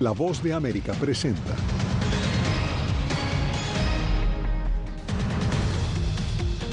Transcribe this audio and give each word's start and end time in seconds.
La 0.00 0.12
voz 0.12 0.42
de 0.42 0.54
América 0.54 0.94
presenta. 0.94 1.54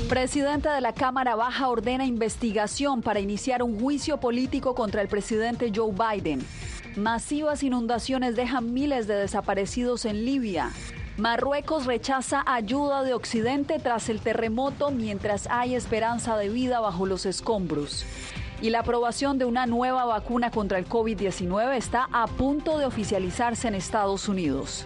Presidente 0.08 0.70
de 0.70 0.80
la 0.80 0.94
Cámara 0.94 1.36
Baja 1.36 1.68
ordena 1.68 2.06
investigación 2.06 3.02
para 3.02 3.20
iniciar 3.20 3.64
un 3.64 3.78
juicio 3.78 4.22
político 4.22 4.76
contra 4.76 5.02
el 5.02 5.10
presidente 5.10 5.74
Joe 5.76 5.92
Biden. 5.92 6.40
Masivas 6.96 7.64
inundaciones 7.64 8.38
dejan 8.38 8.74
miles 8.74 9.08
de 9.08 9.16
desaparecidos 9.16 10.06
en 10.06 10.24
Libia. 10.24 10.72
Marruecos 11.18 11.86
rechaza 11.86 12.46
ayuda 12.48 13.04
de 13.04 13.14
Occidente 13.14 13.78
tras 13.80 14.08
el 14.08 14.22
terremoto 14.22 14.90
mientras 14.92 15.48
hay 15.52 15.76
esperanza 15.76 16.38
de 16.38 16.48
vida 16.48 16.80
bajo 16.80 17.06
los 17.06 17.26
escombros. 17.26 18.06
Y 18.60 18.72
la 18.72 18.80
aprobación 18.80 19.38
de 19.38 19.46
una 19.46 19.68
nueva 19.68 20.06
vacuna 20.06 20.50
contra 20.50 20.80
el 20.80 20.90
COVID-19 20.90 21.76
está 21.76 22.10
a 22.12 22.26
punto 22.26 22.80
de 22.80 22.86
oficializarse 22.86 23.68
en 23.68 23.76
Estados 23.76 24.28
Unidos. 24.28 24.84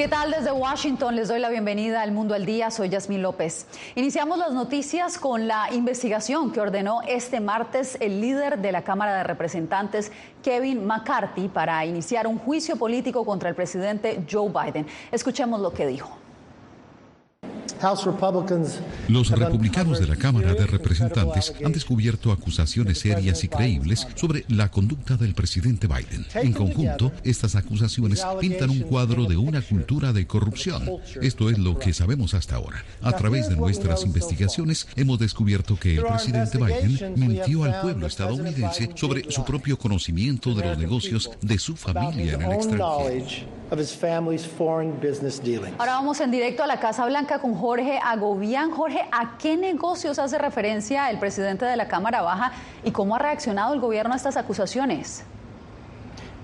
¿Qué 0.00 0.08
tal 0.08 0.30
desde 0.30 0.50
Washington? 0.50 1.14
Les 1.14 1.28
doy 1.28 1.40
la 1.40 1.50
bienvenida 1.50 2.00
al 2.00 2.12
Mundo 2.12 2.34
al 2.34 2.46
Día. 2.46 2.70
Soy 2.70 2.88
Yasmín 2.88 3.20
López. 3.20 3.66
Iniciamos 3.96 4.38
las 4.38 4.52
noticias 4.52 5.18
con 5.18 5.46
la 5.46 5.68
investigación 5.74 6.52
que 6.52 6.60
ordenó 6.62 7.02
este 7.06 7.40
martes 7.40 7.98
el 8.00 8.22
líder 8.22 8.60
de 8.60 8.72
la 8.72 8.82
Cámara 8.82 9.18
de 9.18 9.24
Representantes, 9.24 10.10
Kevin 10.42 10.86
McCarthy, 10.86 11.48
para 11.48 11.84
iniciar 11.84 12.26
un 12.26 12.38
juicio 12.38 12.76
político 12.76 13.26
contra 13.26 13.50
el 13.50 13.54
presidente 13.54 14.24
Joe 14.30 14.48
Biden. 14.48 14.86
Escuchemos 15.12 15.60
lo 15.60 15.74
que 15.74 15.86
dijo. 15.86 16.19
Los 19.08 19.30
republicanos 19.30 20.00
de 20.00 20.06
la 20.06 20.16
Cámara 20.16 20.54
de 20.54 20.66
Representantes 20.66 21.54
han 21.64 21.72
descubierto 21.72 22.30
acusaciones 22.30 22.98
serias 22.98 23.42
y 23.44 23.48
creíbles 23.48 24.06
sobre 24.14 24.44
la 24.48 24.70
conducta 24.70 25.16
del 25.16 25.34
presidente 25.34 25.86
Biden. 25.86 26.26
En 26.34 26.52
conjunto, 26.52 27.12
estas 27.24 27.56
acusaciones 27.56 28.22
pintan 28.40 28.70
un 28.70 28.80
cuadro 28.80 29.24
de 29.24 29.36
una 29.36 29.62
cultura 29.62 30.12
de 30.12 30.26
corrupción. 30.26 30.82
Esto 31.22 31.48
es 31.48 31.58
lo 31.58 31.78
que 31.78 31.94
sabemos 31.94 32.34
hasta 32.34 32.56
ahora. 32.56 32.84
A 33.02 33.12
través 33.12 33.48
de 33.48 33.56
nuestras 33.56 34.04
investigaciones 34.04 34.86
hemos 34.96 35.18
descubierto 35.18 35.76
que 35.76 35.96
el 35.96 36.04
presidente 36.04 36.58
Biden 36.58 37.14
mintió 37.16 37.64
al 37.64 37.80
pueblo 37.80 38.06
estadounidense 38.06 38.90
sobre 38.94 39.30
su 39.30 39.44
propio 39.44 39.78
conocimiento 39.78 40.54
de 40.54 40.66
los 40.66 40.78
negocios 40.78 41.30
de 41.40 41.58
su 41.58 41.76
familia 41.76 42.34
en 42.34 42.42
el 42.42 42.52
extranjero. 42.52 43.59
Ahora 45.78 45.94
vamos 45.94 46.20
en 46.20 46.32
directo 46.32 46.64
a 46.64 46.66
la 46.66 46.80
Casa 46.80 47.06
Blanca 47.06 47.38
con 47.38 47.54
Jorge 47.54 48.00
Agobián. 48.02 48.72
Jorge, 48.72 49.00
¿a 49.12 49.38
qué 49.38 49.56
negocios 49.56 50.18
hace 50.18 50.38
referencia 50.38 51.08
el 51.08 51.18
presidente 51.18 51.64
de 51.64 51.76
la 51.76 51.86
Cámara 51.86 52.20
Baja 52.20 52.52
y 52.82 52.90
cómo 52.90 53.14
ha 53.14 53.20
reaccionado 53.20 53.72
el 53.72 53.80
gobierno 53.80 54.12
a 54.12 54.16
estas 54.16 54.36
acusaciones? 54.36 55.24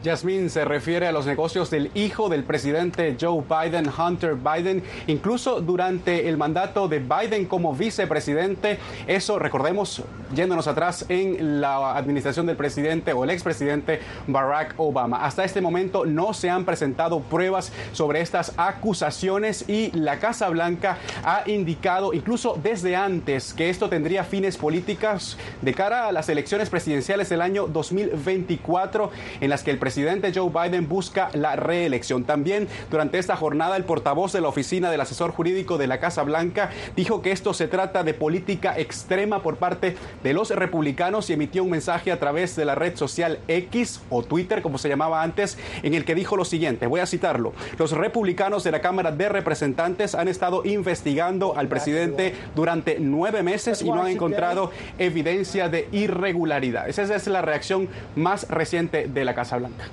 Yasmín 0.07 0.51
se 0.51 0.65
refiere 0.65 1.09
a 1.09 1.13
los 1.13 1.27
negocios 1.27 1.69
del 1.69 1.91
hijo 1.97 2.29
del 2.29 2.45
presidente 2.45 3.17
Joe 3.21 3.43
Biden, 3.43 3.91
Hunter 3.91 4.37
Biden, 4.37 4.85
incluso 5.09 5.61
durante 5.61 6.29
el 6.29 6.37
mandato 6.37 6.87
de 6.87 7.01
Biden 7.01 7.47
como 7.47 7.75
vicepresidente. 7.75 8.79
Eso, 9.09 9.41
recordemos, 9.41 10.05
yéndonos 10.33 10.69
atrás 10.69 11.07
en 11.09 11.61
la 11.61 11.97
administración 11.97 12.47
del 12.47 12.55
presidente 12.55 13.15
o 13.15 13.25
el 13.25 13.31
expresidente 13.31 13.99
Barack 14.29 14.75
Obama. 14.77 15.25
Hasta 15.25 15.43
este 15.43 15.61
momento 15.61 16.07
no 16.07 16.33
se 16.35 16.51
han 16.51 16.65
presentado 16.65 17.19
pruebas 17.19 17.73
sobre 17.91 18.21
estas 18.21 18.53
acusaciones 18.57 19.69
y 19.69 19.91
la 19.91 20.21
Casa 20.21 20.49
Blanca 20.51 20.99
ha 21.25 21.43
indicado, 21.47 22.13
incluso 22.13 22.57
desde 22.63 22.95
antes, 22.95 23.53
que 23.53 23.71
esto 23.71 23.89
tendría 23.89 24.23
fines 24.23 24.57
políticos 24.57 25.37
de 25.63 25.75
cara 25.75 26.07
a 26.07 26.13
las 26.13 26.29
elecciones 26.29 26.71
presidenciales 26.71 27.29
del 27.29 27.41
año 27.41 27.67
2024, 27.67 29.11
en 29.41 29.51
las 29.51 29.65
que 29.65 29.73
el 29.73 29.79
presidente 29.79 29.96
presidente 29.97 30.31
Joe 30.35 30.51
Biden 30.51 30.91
busca 30.91 31.31
la 31.33 31.57
reelección. 31.57 32.25
También 32.25 32.69
durante 32.91 33.17
esta 33.19 33.35
jornada 33.35 33.79
el 33.79 33.85
portavoz 33.85 34.31
de 34.31 34.43
la 34.43 34.49
oficina 34.49 34.91
del 34.91 35.01
asesor 35.01 35.31
jurídico 35.31 35.79
de 35.79 35.87
la 35.87 36.01
Casa 36.01 36.23
Blanca 36.23 36.69
dijo 36.95 37.23
que 37.23 37.33
esto 37.33 37.55
se 37.55 37.67
trata 37.67 38.05
de 38.05 38.13
política 38.13 38.79
extrema 38.79 39.43
por 39.43 39.57
parte 39.57 39.97
de 40.23 40.35
los 40.35 40.51
republicanos 40.51 41.31
y 41.31 41.33
emitió 41.33 41.65
un 41.65 41.71
mensaje 41.71 42.13
a 42.13 42.21
través 42.21 42.57
de 42.57 42.67
la 42.67 42.75
red 42.75 42.95
social 42.95 43.39
X 43.49 44.03
o 44.11 44.23
Twitter, 44.23 44.61
como 44.61 44.77
se 44.77 44.91
llamaba 44.91 45.23
antes, 45.23 45.57
en 45.83 45.95
el 45.95 46.05
que 46.05 46.15
dijo 46.15 46.37
lo 46.37 46.45
siguiente, 46.45 46.87
voy 46.87 47.01
a 47.01 47.07
citarlo, 47.07 47.55
los 47.79 47.93
republicanos 47.93 48.65
de 48.65 48.73
la 48.73 48.83
Cámara 48.83 49.13
de 49.13 49.31
Representantes 49.31 50.15
han 50.15 50.29
estado 50.29 50.61
investigando 50.67 51.57
al 51.57 51.69
presidente 51.69 52.35
durante 52.55 52.99
nueve 53.01 53.43
meses 53.43 53.81
y 53.81 53.87
no 53.87 54.03
han 54.03 54.09
encontrado 54.09 54.73
evidencia 54.99 55.71
de 55.71 55.89
irregularidad. 55.91 56.87
Esa 56.87 57.15
es 57.15 57.27
la 57.29 57.41
reacción 57.41 57.89
más 58.15 58.47
reciente 58.51 59.09
de 59.09 59.25
la 59.25 59.35
Casa 59.35 59.57
Blanca. 59.57 59.86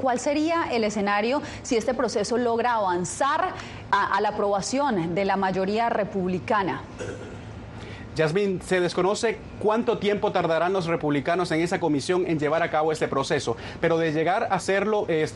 ¿Cuál 0.00 0.20
sería 0.20 0.68
el 0.70 0.84
escenario 0.84 1.42
si 1.62 1.76
este 1.76 1.92
proceso 1.92 2.38
logra 2.38 2.74
avanzar 2.74 3.52
a, 3.90 4.16
a 4.16 4.20
la 4.20 4.30
aprobación 4.30 5.14
de 5.14 5.24
la 5.24 5.36
mayoría 5.36 5.88
republicana? 5.88 6.82
Yasmín, 8.16 8.62
se 8.62 8.80
desconoce 8.80 9.36
cuánto 9.60 9.98
tiempo 9.98 10.32
tardarán 10.32 10.72
los 10.72 10.86
republicanos 10.86 11.52
en 11.52 11.60
esa 11.60 11.78
comisión 11.80 12.24
en 12.26 12.38
llevar 12.38 12.62
a 12.62 12.70
cabo 12.70 12.90
este 12.90 13.08
proceso, 13.08 13.58
pero 13.78 13.98
de 13.98 14.10
llegar 14.10 14.44
a 14.44 14.54
hacerlo 14.54 15.04
eh, 15.08 15.28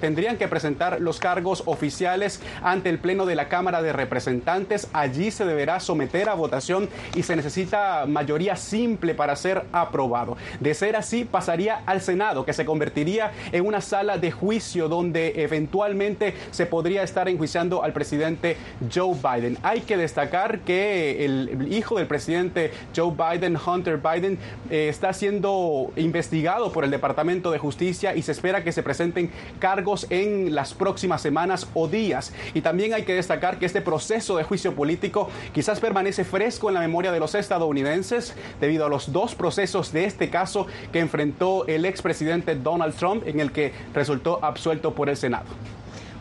tendrían 0.00 0.36
que 0.36 0.46
presentar 0.46 1.00
los 1.00 1.18
cargos 1.18 1.64
oficiales 1.66 2.40
ante 2.62 2.90
el 2.90 3.00
Pleno 3.00 3.26
de 3.26 3.34
la 3.34 3.48
Cámara 3.48 3.82
de 3.82 3.92
Representantes. 3.92 4.88
Allí 4.92 5.32
se 5.32 5.44
deberá 5.44 5.80
someter 5.80 6.28
a 6.28 6.34
votación 6.34 6.88
y 7.16 7.24
se 7.24 7.34
necesita 7.34 8.06
mayoría 8.06 8.54
simple 8.54 9.16
para 9.16 9.34
ser 9.34 9.64
aprobado. 9.72 10.36
De 10.60 10.74
ser 10.74 10.94
así, 10.94 11.24
pasaría 11.24 11.82
al 11.86 12.00
Senado, 12.00 12.44
que 12.44 12.52
se 12.52 12.64
convertiría 12.64 13.32
en 13.50 13.66
una 13.66 13.80
sala 13.80 14.18
de 14.18 14.30
juicio 14.30 14.88
donde 14.88 15.42
eventualmente 15.42 16.34
se 16.52 16.66
podría 16.66 17.02
estar 17.02 17.28
enjuiciando 17.28 17.82
al 17.82 17.92
presidente 17.92 18.56
Joe 18.94 19.16
Biden. 19.16 19.58
Hay 19.64 19.80
que 19.80 19.96
destacar 19.96 20.60
que 20.60 21.24
el 21.24 21.72
hijo 21.72 21.98
del 21.98 22.11
presidente 22.12 22.70
Joe 22.94 23.10
Biden, 23.10 23.56
Hunter 23.56 23.96
Biden, 23.96 24.38
eh, 24.68 24.88
está 24.90 25.14
siendo 25.14 25.90
investigado 25.96 26.70
por 26.70 26.84
el 26.84 26.90
Departamento 26.90 27.50
de 27.50 27.58
Justicia 27.58 28.14
y 28.14 28.20
se 28.20 28.32
espera 28.32 28.62
que 28.62 28.70
se 28.70 28.82
presenten 28.82 29.30
cargos 29.58 30.06
en 30.10 30.54
las 30.54 30.74
próximas 30.74 31.22
semanas 31.22 31.66
o 31.72 31.88
días. 31.88 32.34
Y 32.52 32.60
también 32.60 32.92
hay 32.92 33.04
que 33.04 33.14
destacar 33.14 33.58
que 33.58 33.64
este 33.64 33.80
proceso 33.80 34.36
de 34.36 34.44
juicio 34.44 34.74
político 34.74 35.30
quizás 35.54 35.80
permanece 35.80 36.24
fresco 36.24 36.68
en 36.68 36.74
la 36.74 36.80
memoria 36.80 37.12
de 37.12 37.20
los 37.20 37.34
estadounidenses 37.34 38.34
debido 38.60 38.84
a 38.84 38.90
los 38.90 39.10
dos 39.10 39.34
procesos 39.34 39.90
de 39.90 40.04
este 40.04 40.28
caso 40.28 40.66
que 40.92 41.00
enfrentó 41.00 41.66
el 41.66 41.86
expresidente 41.86 42.56
Donald 42.56 42.94
Trump 42.94 43.26
en 43.26 43.40
el 43.40 43.52
que 43.52 43.72
resultó 43.94 44.38
absuelto 44.44 44.94
por 44.94 45.08
el 45.08 45.16
Senado. 45.16 45.46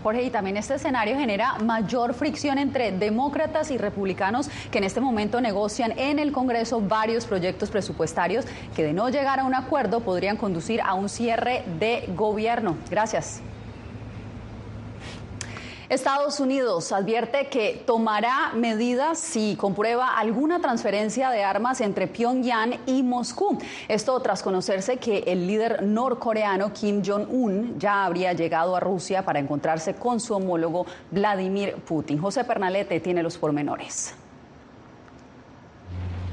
Jorge, 0.02 0.24
y 0.24 0.30
también 0.30 0.58
este 0.58 0.76
escenario 0.76 1.18
genera 1.18 1.56
mayor 1.60 2.14
fricción 2.14 2.58
entre 2.58 2.92
demócratas 2.92 3.72
y 3.72 3.78
republicanos 3.78 4.50
que 4.72 4.80
en 4.80 4.84
este 4.84 5.02
momento 5.02 5.42
negocian 5.42 5.94
en 5.98 6.20
el 6.20 6.32
Congreso 6.32 6.82
varios 6.82 7.26
proyectos 7.26 7.70
presupuestarios 7.70 8.46
que 8.76 8.84
de 8.84 8.94
no 8.94 9.10
llegar 9.10 9.40
a 9.40 9.44
un 9.44 9.56
acuerdo 9.56 10.02
podrían 10.02 10.38
conducir 10.38 10.82
a 10.82 10.94
un 10.94 11.10
cierre 11.10 11.64
de 11.80 12.06
gobierno. 12.16 12.78
Gracias. 12.90 13.42
Estados 15.92 16.40
Unidos 16.40 16.94
advierte 16.94 17.50
que 17.50 17.84
tomará 17.86 18.54
medidas 18.56 19.20
si 19.20 19.58
comprueba 19.58 20.18
alguna 20.18 20.62
transferencia 20.62 21.30
de 21.32 21.44
armas 21.44 21.82
entre 21.82 22.08
Pyongyang 22.08 22.80
y 22.86 23.04
Moscú. 23.04 23.58
Esto 23.90 24.18
tras 24.22 24.42
conocerse 24.42 24.96
que 24.96 25.26
el 25.28 25.46
líder 25.48 25.84
norcoreano 25.84 26.72
Kim 26.72 27.04
Jong-un 27.06 27.78
ya 27.78 28.06
habría 28.06 28.32
llegado 28.32 28.74
a 28.78 28.80
Rusia 28.80 29.26
para 29.26 29.40
encontrarse 29.40 29.96
con 29.96 30.22
su 30.22 30.34
homólogo 30.34 30.86
Vladimir 31.12 31.76
Putin. 31.76 32.20
José 32.20 32.46
Pernalete 32.46 33.02
tiene 33.02 33.22
los 33.22 33.38
pormenores. 33.38 34.16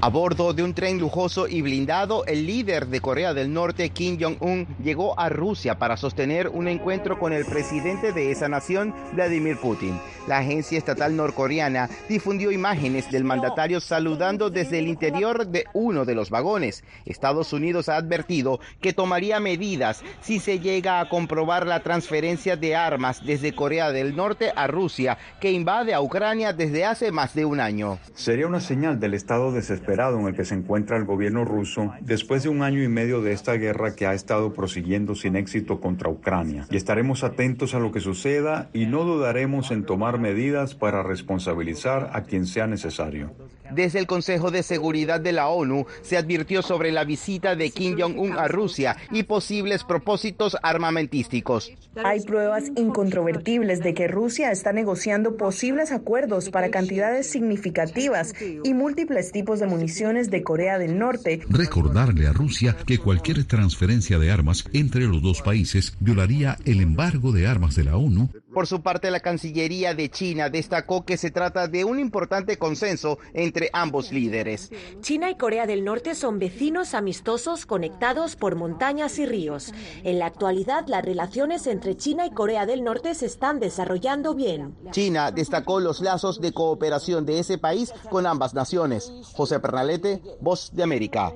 A 0.00 0.10
bordo 0.10 0.52
de 0.52 0.62
un 0.62 0.74
tren 0.74 1.00
lujoso 1.00 1.48
y 1.48 1.60
blindado, 1.60 2.24
el 2.26 2.46
líder 2.46 2.86
de 2.86 3.00
Corea 3.00 3.34
del 3.34 3.52
Norte, 3.52 3.90
Kim 3.90 4.16
Jong-un, 4.20 4.68
llegó 4.80 5.18
a 5.18 5.28
Rusia 5.28 5.76
para 5.76 5.96
sostener 5.96 6.46
un 6.46 6.68
encuentro 6.68 7.18
con 7.18 7.32
el 7.32 7.44
presidente 7.44 8.12
de 8.12 8.30
esa 8.30 8.48
nación, 8.48 8.94
Vladimir 9.14 9.56
Putin. 9.56 9.98
La 10.28 10.38
agencia 10.38 10.78
estatal 10.78 11.16
norcoreana 11.16 11.90
difundió 12.08 12.52
imágenes 12.52 13.10
del 13.10 13.24
mandatario 13.24 13.80
saludando 13.80 14.50
desde 14.50 14.78
el 14.78 14.86
interior 14.86 15.48
de 15.48 15.64
uno 15.74 16.04
de 16.04 16.14
los 16.14 16.30
vagones. 16.30 16.84
Estados 17.04 17.52
Unidos 17.52 17.88
ha 17.88 17.96
advertido 17.96 18.60
que 18.80 18.92
tomaría 18.92 19.40
medidas 19.40 20.04
si 20.20 20.38
se 20.38 20.60
llega 20.60 21.00
a 21.00 21.08
comprobar 21.08 21.66
la 21.66 21.82
transferencia 21.82 22.56
de 22.56 22.76
armas 22.76 23.26
desde 23.26 23.52
Corea 23.52 23.90
del 23.90 24.14
Norte 24.14 24.52
a 24.54 24.68
Rusia, 24.68 25.18
que 25.40 25.50
invade 25.50 25.92
a 25.92 26.00
Ucrania 26.00 26.52
desde 26.52 26.84
hace 26.84 27.10
más 27.10 27.34
de 27.34 27.44
un 27.44 27.58
año. 27.58 27.98
Sería 28.14 28.46
una 28.46 28.60
señal 28.60 29.00
del 29.00 29.14
estado 29.14 29.50
desesperado 29.50 29.88
en 29.90 30.26
el 30.26 30.35
que 30.35 30.44
se 30.44 30.55
encuentra 30.55 30.96
el 30.99 31.05
gobierno 31.05 31.44
ruso 31.44 31.93
después 32.00 32.43
de 32.43 32.50
un 32.50 32.62
año 32.62 32.82
y 32.82 32.88
medio 32.88 33.23
de 33.23 33.32
esta 33.32 33.55
guerra 33.55 33.96
que 33.96 34.06
ha 34.06 34.12
estado 34.12 34.52
prosiguiendo 34.52 35.14
sin 35.14 35.35
éxito 35.35 35.81
contra 35.81 36.11
Ucrania. 36.11 36.67
Y 36.70 36.76
estaremos 36.76 37.25
atentos 37.25 37.75
a 37.75 37.79
lo 37.79 37.90
que 37.90 38.00
suceda 38.00 38.69
y 38.75 38.85
no 38.85 39.05
dudaremos 39.05 39.70
en 39.70 39.85
tomar 39.85 40.19
medidas 40.19 40.75
para 40.75 41.02
responsabilizar 41.02 42.11
a 42.12 42.25
quien 42.25 42.46
sea 42.46 42.67
necesario. 42.67 43.32
Desde 43.70 43.98
el 43.98 44.06
Consejo 44.06 44.50
de 44.50 44.62
Seguridad 44.62 45.20
de 45.20 45.32
la 45.32 45.48
ONU 45.48 45.86
se 46.02 46.16
advirtió 46.16 46.62
sobre 46.62 46.92
la 46.92 47.04
visita 47.04 47.56
de 47.56 47.70
Kim 47.70 47.96
Jong-un 47.98 48.38
a 48.38 48.48
Rusia 48.48 48.96
y 49.10 49.24
posibles 49.24 49.84
propósitos 49.84 50.56
armamentísticos. 50.62 51.72
Hay 52.04 52.20
pruebas 52.20 52.64
incontrovertibles 52.76 53.80
de 53.80 53.94
que 53.94 54.08
Rusia 54.08 54.50
está 54.50 54.72
negociando 54.72 55.36
posibles 55.36 55.92
acuerdos 55.92 56.50
para 56.50 56.70
cantidades 56.70 57.30
significativas 57.30 58.34
y 58.62 58.74
múltiples 58.74 59.32
tipos 59.32 59.60
de 59.60 59.66
municiones 59.66 60.30
de 60.30 60.42
Corea 60.42 60.78
del 60.78 60.98
Norte. 60.98 61.40
Recordarle 61.48 62.26
a 62.26 62.32
Rusia 62.32 62.76
que 62.86 62.98
cualquier 62.98 63.44
transferencia 63.44 64.18
de 64.18 64.30
armas 64.30 64.64
entre 64.72 65.02
los 65.02 65.22
dos 65.22 65.42
países 65.42 65.96
violaría 66.00 66.56
el 66.64 66.80
embargo 66.80 67.32
de 67.32 67.46
armas 67.46 67.74
de 67.74 67.84
la 67.84 67.96
ONU 67.96 68.30
por 68.58 68.66
su 68.66 68.82
parte, 68.82 69.12
la 69.12 69.20
Cancillería 69.20 69.94
de 69.94 70.10
China 70.10 70.50
destacó 70.50 71.05
que 71.05 71.16
se 71.16 71.31
trata 71.31 71.69
de 71.69 71.84
un 71.84 72.00
importante 72.00 72.58
consenso 72.58 73.20
entre 73.32 73.70
ambos 73.72 74.10
líderes. 74.10 74.72
China 75.00 75.31
y 75.31 75.37
Corea 75.37 75.64
del 75.64 75.84
Norte 75.84 76.16
son 76.16 76.40
vecinos 76.40 76.93
amistosos 76.94 77.66
conectados 77.66 78.34
por 78.34 78.56
montañas 78.56 79.20
y 79.20 79.26
ríos. 79.26 79.72
En 80.02 80.19
la 80.19 80.26
actualidad, 80.26 80.88
las 80.88 81.05
relaciones 81.05 81.69
entre 81.69 81.96
China 81.96 82.26
y 82.26 82.32
Corea 82.32 82.66
del 82.66 82.82
Norte 82.82 83.14
se 83.14 83.26
están 83.26 83.60
desarrollando 83.60 84.34
bien. 84.34 84.75
China 84.90 85.31
destacó 85.31 85.78
los 85.78 86.00
lazos 86.00 86.40
de 86.40 86.50
cooperación 86.50 87.26
de 87.26 87.38
ese 87.38 87.58
país 87.58 87.93
con 88.11 88.26
ambas 88.26 88.54
naciones. 88.54 89.12
José 89.34 89.61
Pernalete, 89.61 90.20
Voz 90.40 90.72
de 90.72 90.82
América. 90.82 91.32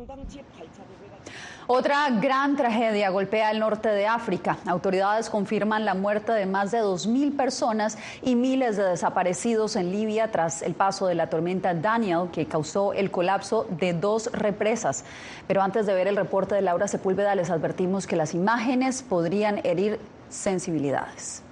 Otra 1.75 2.11
gran 2.11 2.55
tragedia 2.55 3.09
golpea 3.09 3.51
el 3.51 3.59
norte 3.59 3.89
de 3.89 4.07
África. 4.07 4.59
Autoridades 4.67 5.31
confirman 5.31 5.87
la 5.87 5.95
muerte 5.95 6.31
de 6.31 6.45
más 6.45 6.71
de 6.71 6.83
2.000 6.83 7.35
personas 7.35 7.97
y 8.21 8.35
miles 8.35 8.77
de 8.77 8.83
desaparecidos 8.83 9.77
en 9.77 9.91
Libia 9.91 10.31
tras 10.31 10.61
el 10.61 10.75
paso 10.75 11.07
de 11.07 11.15
la 11.15 11.31
tormenta 11.31 11.73
Daniel 11.73 12.29
que 12.31 12.45
causó 12.45 12.93
el 12.93 13.11
colapso 13.11 13.67
de 13.71 13.95
dos 13.95 14.31
represas. 14.35 15.07
Pero 15.49 15.63
antes 15.63 15.87
de 15.87 15.95
ver 15.95 16.09
el 16.09 16.17
reporte 16.17 16.55
de 16.55 16.61
Laura 16.61 16.89
Sepúlveda 16.89 17.35
les 17.35 17.49
advertimos 17.49 18.07
que 18.07 18.17
las 18.17 18.35
imágenes 18.35 19.03
podrían 19.03 19.65
herir 19.65 19.99
sensibilidades. 20.29 21.43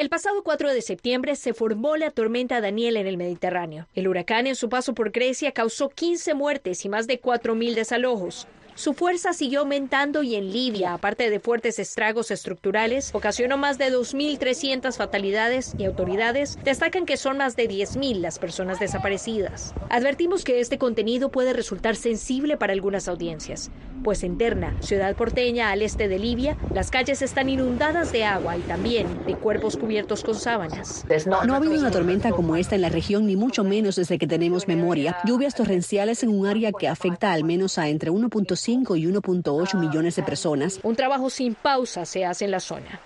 El 0.00 0.08
pasado 0.08 0.42
4 0.42 0.72
de 0.72 0.80
septiembre 0.80 1.36
se 1.36 1.52
formó 1.52 1.98
la 1.98 2.10
tormenta 2.10 2.62
Daniel 2.62 2.96
en 2.96 3.06
el 3.06 3.18
Mediterráneo. 3.18 3.86
El 3.94 4.08
huracán 4.08 4.46
en 4.46 4.56
su 4.56 4.70
paso 4.70 4.94
por 4.94 5.10
Grecia 5.10 5.52
causó 5.52 5.90
15 5.90 6.32
muertes 6.32 6.86
y 6.86 6.88
más 6.88 7.06
de 7.06 7.20
4.000 7.20 7.74
desalojos. 7.74 8.48
Su 8.80 8.94
fuerza 8.94 9.34
siguió 9.34 9.60
aumentando 9.60 10.22
y 10.22 10.36
en 10.36 10.54
Libia, 10.54 10.94
aparte 10.94 11.28
de 11.28 11.38
fuertes 11.38 11.78
estragos 11.78 12.30
estructurales, 12.30 13.10
ocasionó 13.14 13.58
más 13.58 13.76
de 13.76 13.92
2.300 13.92 14.96
fatalidades 14.96 15.74
y 15.76 15.84
autoridades 15.84 16.58
destacan 16.64 17.04
que 17.04 17.18
son 17.18 17.36
más 17.36 17.56
de 17.56 17.68
10.000 17.68 18.20
las 18.20 18.38
personas 18.38 18.80
desaparecidas. 18.80 19.74
Advertimos 19.90 20.44
que 20.44 20.60
este 20.60 20.78
contenido 20.78 21.30
puede 21.30 21.52
resultar 21.52 21.94
sensible 21.94 22.56
para 22.56 22.72
algunas 22.72 23.06
audiencias, 23.06 23.70
pues 24.02 24.22
en 24.22 24.38
Terna, 24.38 24.74
ciudad 24.80 25.14
porteña 25.14 25.72
al 25.72 25.82
este 25.82 26.08
de 26.08 26.18
Libia, 26.18 26.56
las 26.72 26.90
calles 26.90 27.20
están 27.20 27.50
inundadas 27.50 28.12
de 28.12 28.24
agua 28.24 28.56
y 28.56 28.62
también 28.62 29.26
de 29.26 29.34
cuerpos 29.34 29.76
cubiertos 29.76 30.24
con 30.24 30.36
sábanas. 30.36 31.04
No 31.26 31.36
ha 31.52 31.56
habido 31.56 31.74
una 31.74 31.90
tormenta 31.90 32.30
como 32.30 32.56
esta 32.56 32.76
en 32.76 32.80
la 32.80 32.88
región, 32.88 33.26
ni 33.26 33.36
mucho 33.36 33.62
menos 33.62 33.96
desde 33.96 34.16
que 34.16 34.26
tenemos 34.26 34.68
memoria. 34.68 35.18
Lluvias 35.26 35.54
torrenciales 35.54 36.22
en 36.22 36.30
un 36.30 36.46
área 36.46 36.72
que 36.72 36.88
afecta 36.88 37.34
al 37.34 37.44
menos 37.44 37.76
a 37.76 37.90
entre 37.90 38.10
1.5 38.10 38.69
y 38.70 39.06
1.8 39.06 39.78
millones 39.78 40.16
de 40.16 40.22
personas. 40.22 40.80
Un 40.82 40.96
trabajo 40.96 41.28
sin 41.28 41.54
pausa 41.54 42.04
se 42.04 42.24
hace 42.24 42.44
en 42.44 42.52
la 42.52 42.60
zona. 42.60 43.00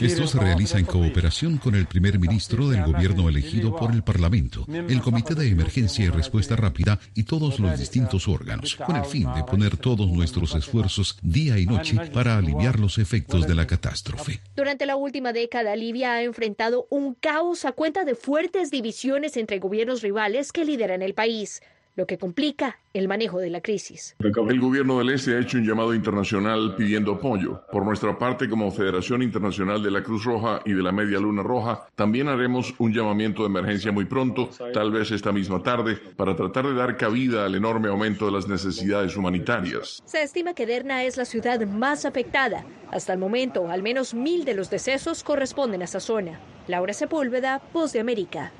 Esto 0.00 0.26
se 0.26 0.38
realiza 0.38 0.78
en 0.78 0.86
cooperación 0.86 1.58
con 1.58 1.74
el 1.74 1.86
primer 1.86 2.18
ministro 2.18 2.68
del 2.68 2.82
gobierno 2.82 3.28
elegido 3.28 3.76
por 3.76 3.92
el 3.92 4.02
Parlamento, 4.02 4.64
el 4.68 5.00
Comité 5.00 5.34
de 5.34 5.48
Emergencia 5.48 6.06
y 6.06 6.08
Respuesta 6.08 6.56
Rápida 6.56 6.98
y 7.14 7.24
todos 7.24 7.60
los 7.60 7.78
distintos 7.78 8.26
órganos, 8.26 8.74
con 8.74 8.96
el 8.96 9.04
fin 9.04 9.28
de 9.34 9.44
poner 9.44 9.76
todos 9.76 10.08
nuestros 10.10 10.54
esfuerzos 10.54 11.18
día 11.22 11.58
y 11.58 11.66
noche 11.66 11.96
para 12.12 12.38
aliviar 12.38 12.80
los 12.80 12.98
efectos 12.98 13.46
de 13.46 13.54
la 13.54 13.66
catástrofe. 13.66 14.40
Durante 14.56 14.86
la 14.86 14.96
última 14.96 15.32
década, 15.32 15.76
Libia 15.76 16.14
ha 16.14 16.22
enfrentado 16.22 16.86
un 16.90 17.14
caos 17.14 17.64
a 17.64 17.72
cuenta 17.72 18.04
de 18.04 18.14
fuertes 18.14 18.70
divisiones 18.70 19.36
entre 19.36 19.58
gobiernos 19.58 20.02
rivales 20.02 20.52
que 20.52 20.64
lideran 20.64 21.02
el 21.02 21.14
país 21.14 21.60
lo 22.00 22.06
que 22.06 22.16
complica 22.16 22.78
el 22.94 23.08
manejo 23.08 23.38
de 23.38 23.50
la 23.50 23.60
crisis. 23.60 24.16
El 24.20 24.32
gobierno 24.32 24.98
del 24.98 25.10
Este 25.10 25.36
ha 25.36 25.38
hecho 25.38 25.58
un 25.58 25.66
llamado 25.66 25.94
internacional 25.94 26.74
pidiendo 26.74 27.12
apoyo. 27.12 27.60
Por 27.70 27.84
nuestra 27.84 28.18
parte, 28.18 28.48
como 28.48 28.70
Federación 28.70 29.22
Internacional 29.22 29.82
de 29.82 29.90
la 29.90 30.02
Cruz 30.02 30.24
Roja 30.24 30.62
y 30.64 30.72
de 30.72 30.82
la 30.82 30.92
Media 30.92 31.20
Luna 31.20 31.42
Roja, 31.42 31.86
también 31.94 32.28
haremos 32.28 32.72
un 32.78 32.94
llamamiento 32.94 33.42
de 33.42 33.48
emergencia 33.50 33.92
muy 33.92 34.06
pronto, 34.06 34.48
tal 34.72 34.90
vez 34.90 35.10
esta 35.10 35.30
misma 35.30 35.62
tarde, 35.62 35.98
para 36.16 36.34
tratar 36.34 36.66
de 36.68 36.74
dar 36.74 36.96
cabida 36.96 37.44
al 37.44 37.54
enorme 37.54 37.90
aumento 37.90 38.24
de 38.24 38.32
las 38.32 38.48
necesidades 38.48 39.14
humanitarias. 39.14 40.02
Se 40.06 40.22
estima 40.22 40.54
que 40.54 40.64
Derna 40.64 41.04
es 41.04 41.18
la 41.18 41.26
ciudad 41.26 41.60
más 41.66 42.06
afectada. 42.06 42.64
Hasta 42.90 43.12
el 43.12 43.18
momento, 43.18 43.68
al 43.70 43.82
menos 43.82 44.14
mil 44.14 44.46
de 44.46 44.54
los 44.54 44.70
decesos 44.70 45.22
corresponden 45.22 45.82
a 45.82 45.84
esa 45.84 46.00
zona. 46.00 46.40
Laura 46.66 46.94
Sepúlveda, 46.94 47.60
Voz 47.74 47.92
de 47.92 48.00
América. 48.00 48.52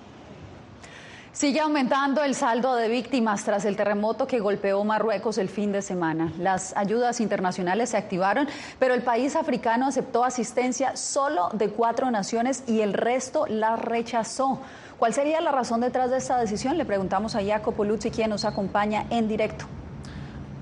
Sigue 1.32 1.61
aumentando 1.61 2.25
el 2.25 2.35
saldo 2.35 2.75
de 2.75 2.88
víctimas 2.88 3.44
tras 3.44 3.65
el 3.65 3.77
terremoto 3.77 4.27
que 4.27 4.41
golpeó 4.41 4.82
Marruecos 4.82 5.38
el 5.38 5.49
fin 5.49 5.71
de 5.71 5.81
semana. 5.81 6.32
Las 6.38 6.77
ayudas 6.77 7.21
internacionales 7.21 7.91
se 7.91 7.97
activaron, 7.97 8.49
pero 8.81 8.94
el 8.94 9.03
país 9.03 9.37
africano 9.37 9.87
aceptó 9.87 10.25
asistencia 10.25 10.97
solo 10.97 11.50
de 11.53 11.71
cuatro 11.71 12.11
naciones 12.11 12.65
y 12.67 12.81
el 12.81 12.94
resto 12.94 13.47
la 13.47 13.77
rechazó. 13.77 14.61
¿Cuál 14.99 15.15
sería 15.15 15.41
la 15.41 15.53
razón 15.53 15.81
detrás 15.81 16.11
de 16.11 16.17
esta 16.17 16.37
decisión? 16.37 16.77
Le 16.77 16.85
preguntamos 16.85 17.37
a 17.37 17.44
Jacopo 17.44 17.85
Luzzi, 17.85 18.11
quien 18.11 18.31
nos 18.31 18.44
acompaña 18.44 19.06
en 19.11 19.29
directo. 19.29 19.67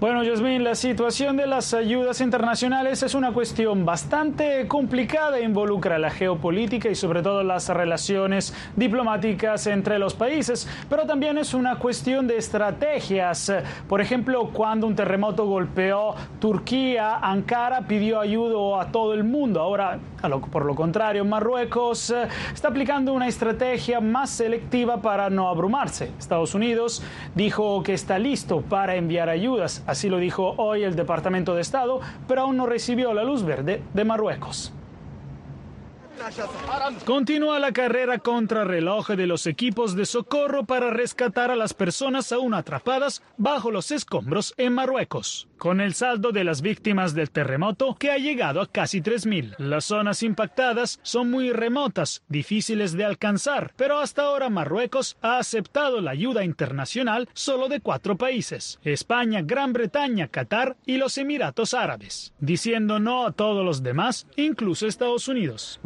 Bueno, 0.00 0.22
Yasmin, 0.22 0.62
la 0.62 0.76
situación 0.76 1.36
de 1.36 1.48
las 1.48 1.74
ayudas 1.74 2.20
internacionales 2.20 3.02
es 3.02 3.16
una 3.16 3.32
cuestión 3.32 3.84
bastante 3.84 4.68
complicada, 4.68 5.40
involucra 5.40 5.98
la 5.98 6.08
geopolítica 6.10 6.88
y 6.88 6.94
sobre 6.94 7.20
todo 7.20 7.42
las 7.42 7.68
relaciones 7.68 8.54
diplomáticas 8.76 9.66
entre 9.66 9.98
los 9.98 10.14
países, 10.14 10.68
pero 10.88 11.04
también 11.04 11.36
es 11.36 11.52
una 11.52 11.80
cuestión 11.80 12.28
de 12.28 12.36
estrategias. 12.36 13.52
Por 13.88 14.00
ejemplo, 14.00 14.50
cuando 14.52 14.86
un 14.86 14.94
terremoto 14.94 15.46
golpeó 15.46 16.14
Turquía, 16.38 17.16
Ankara 17.16 17.80
pidió 17.88 18.20
ayuda 18.20 18.80
a 18.80 18.92
todo 18.92 19.14
el 19.14 19.24
mundo. 19.24 19.60
Ahora, 19.60 19.98
por 20.50 20.64
lo 20.64 20.74
contrario, 20.74 21.24
Marruecos 21.24 22.10
eh, 22.10 22.28
está 22.52 22.68
aplicando 22.68 23.12
una 23.12 23.28
estrategia 23.28 24.00
más 24.00 24.30
selectiva 24.30 25.00
para 25.00 25.30
no 25.30 25.48
abrumarse. 25.48 26.12
Estados 26.18 26.54
Unidos 26.54 27.02
dijo 27.34 27.82
que 27.82 27.94
está 27.94 28.18
listo 28.18 28.60
para 28.62 28.96
enviar 28.96 29.28
ayudas 29.28 29.82
Así 29.86 30.08
lo 30.08 30.18
dijo 30.18 30.54
hoy 30.58 30.82
el 30.82 30.96
Departamento 30.96 31.54
de 31.54 31.62
Estado, 31.62 32.00
pero 32.26 32.42
aún 32.42 32.56
no 32.56 32.66
recibió 32.66 33.12
la 33.14 33.24
luz 33.24 33.42
verde 33.42 33.82
de 33.94 34.04
Marruecos. 34.04 34.72
Continúa 37.04 37.58
la 37.58 37.72
carrera 37.72 38.18
contra 38.18 38.64
reloj 38.64 39.08
de 39.10 39.26
los 39.26 39.46
equipos 39.46 39.94
de 39.94 40.04
socorro 40.04 40.64
para 40.64 40.90
rescatar 40.90 41.50
a 41.50 41.56
las 41.56 41.74
personas 41.74 42.32
aún 42.32 42.54
atrapadas 42.54 43.22
bajo 43.36 43.70
los 43.70 43.92
escombros 43.92 44.52
en 44.56 44.74
Marruecos, 44.74 45.47
con 45.58 45.80
el 45.80 45.94
saldo 45.94 46.32
de 46.32 46.44
las 46.44 46.62
víctimas 46.62 47.14
del 47.14 47.30
terremoto 47.30 47.96
que 47.98 48.10
ha 48.10 48.16
llegado 48.16 48.60
a 48.60 48.66
casi 48.66 49.02
3.000. 49.02 49.56
Las 49.58 49.86
zonas 49.86 50.22
impactadas 50.22 51.00
son 51.02 51.30
muy 51.30 51.50
remotas, 51.50 52.22
difíciles 52.28 52.92
de 52.92 53.04
alcanzar, 53.04 53.72
pero 53.76 53.98
hasta 53.98 54.22
ahora 54.22 54.48
Marruecos 54.48 55.16
ha 55.20 55.38
aceptado 55.38 56.00
la 56.00 56.12
ayuda 56.12 56.44
internacional 56.44 57.28
solo 57.34 57.68
de 57.68 57.80
cuatro 57.80 58.16
países, 58.16 58.78
España, 58.84 59.42
Gran 59.42 59.72
Bretaña, 59.72 60.28
Qatar 60.28 60.76
y 60.86 60.96
los 60.96 61.18
Emiratos 61.18 61.74
Árabes, 61.74 62.32
diciendo 62.38 63.00
no 63.00 63.26
a 63.26 63.32
todos 63.32 63.64
los 63.64 63.82
demás, 63.82 64.26
incluso 64.36 64.86
Estados 64.86 65.28
Unidos. 65.28 65.80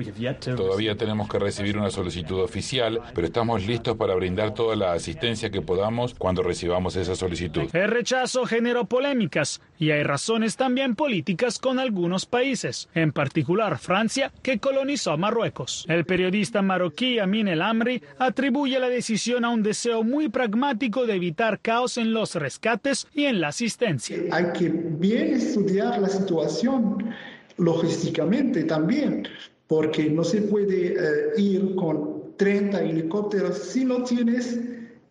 Todavía 0.57 0.97
tenemos 0.97 1.29
que 1.29 1.39
recibir 1.39 1.79
una 1.79 1.91
solicitud 1.91 2.41
oficial, 2.41 3.01
pero 3.15 3.27
estamos 3.27 3.67
listos 3.67 3.97
para 3.97 4.15
brindar 4.15 4.53
toda 4.55 4.77
la 4.77 4.93
asistencia 4.93 5.51
que 5.51 5.63
podamos 5.63 6.15
cuando 6.15 6.43
recibamos 6.43 6.97
esa 6.97 7.15
solicitud. 7.15 7.75
El 7.75 7.91
rechazo 7.91 8.45
generó 8.45 8.85
polémicas 8.85 9.62
y 9.83 9.91
hay 9.91 10.05
razones 10.05 10.57
también 10.57 10.95
políticas 10.95 11.59
con 11.59 11.81
algunos 11.81 12.25
países, 12.25 12.89
en 12.95 13.11
particular 13.11 13.79
Francia, 13.79 14.31
que 14.41 14.61
colonizó 14.61 15.19
Marruecos. 15.19 15.85
El 15.89 16.05
periodista 16.05 16.63
marroquí 16.63 17.19
Amin 17.19 17.49
El 17.49 17.61
Amri 17.63 18.01
atribuye 18.19 18.79
la 18.79 18.89
decisión 18.89 19.45
a 19.45 19.49
un 19.49 19.65
deseo 19.65 20.05
muy 20.05 20.29
pragmático 20.29 21.05
de 21.05 21.15
evitar 21.15 21.59
caos 21.59 21.99
en 21.99 22.13
los 22.13 22.37
rescates 22.37 23.09
y 23.13 23.25
en 23.25 23.41
la 23.41 23.49
asistencia. 23.49 24.17
Hay 24.31 24.53
que 24.53 24.69
bien 24.69 25.35
estudiar 25.35 25.99
la 25.99 26.09
situación 26.09 27.13
logísticamente 27.57 28.63
también, 28.63 29.27
porque 29.67 30.09
no 30.09 30.23
se 30.23 30.43
puede 30.43 30.95
eh, 30.95 30.97
ir 31.39 31.75
con 31.75 32.37
30 32.37 32.83
helicópteros 32.83 33.59
si 33.59 33.85
no 33.85 34.05
tienes 34.05 34.61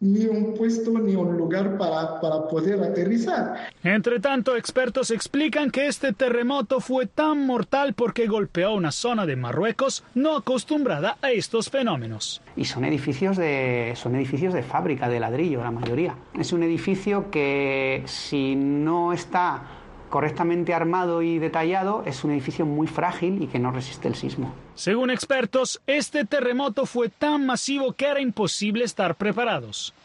ni 0.01 0.25
un 0.25 0.55
puesto 0.55 0.91
ni 0.91 1.15
un 1.15 1.37
lugar 1.37 1.77
para, 1.77 2.19
para 2.19 2.47
poder 2.47 2.83
aterrizar. 2.83 3.69
Entre 3.83 4.19
tanto, 4.19 4.55
expertos 4.57 5.11
explican 5.11 5.69
que 5.69 5.87
este 5.87 6.11
terremoto 6.11 6.79
fue 6.79 7.05
tan 7.05 7.45
mortal 7.45 7.93
porque 7.93 8.27
golpeó 8.27 8.73
una 8.73 8.91
zona 8.91 9.25
de 9.25 9.35
Marruecos 9.35 10.03
no 10.15 10.35
acostumbrada 10.35 11.17
a 11.21 11.31
estos 11.31 11.69
fenómenos. 11.69 12.41
Y 12.55 12.65
son 12.65 12.83
edificios 12.83 13.37
de, 13.37 13.93
son 13.95 14.15
edificios 14.15 14.53
de 14.53 14.63
fábrica, 14.63 15.07
de 15.07 15.19
ladrillo, 15.19 15.63
la 15.63 15.71
mayoría. 15.71 16.15
Es 16.37 16.51
un 16.51 16.63
edificio 16.63 17.29
que 17.29 18.03
si 18.07 18.55
no 18.55 19.13
está 19.13 19.80
correctamente 20.11 20.75
armado 20.75 21.23
y 21.23 21.39
detallado, 21.39 22.03
es 22.05 22.23
un 22.23 22.29
edificio 22.29 22.67
muy 22.67 22.85
frágil 22.85 23.41
y 23.41 23.47
que 23.47 23.57
no 23.57 23.71
resiste 23.71 24.07
el 24.07 24.13
sismo. 24.13 24.53
Según 24.75 25.09
expertos, 25.09 25.81
este 25.87 26.25
terremoto 26.25 26.85
fue 26.85 27.09
tan 27.09 27.47
masivo 27.47 27.93
que 27.93 28.05
era 28.05 28.21
imposible 28.21 28.83
estar 28.83 29.15
preparados. 29.15 29.95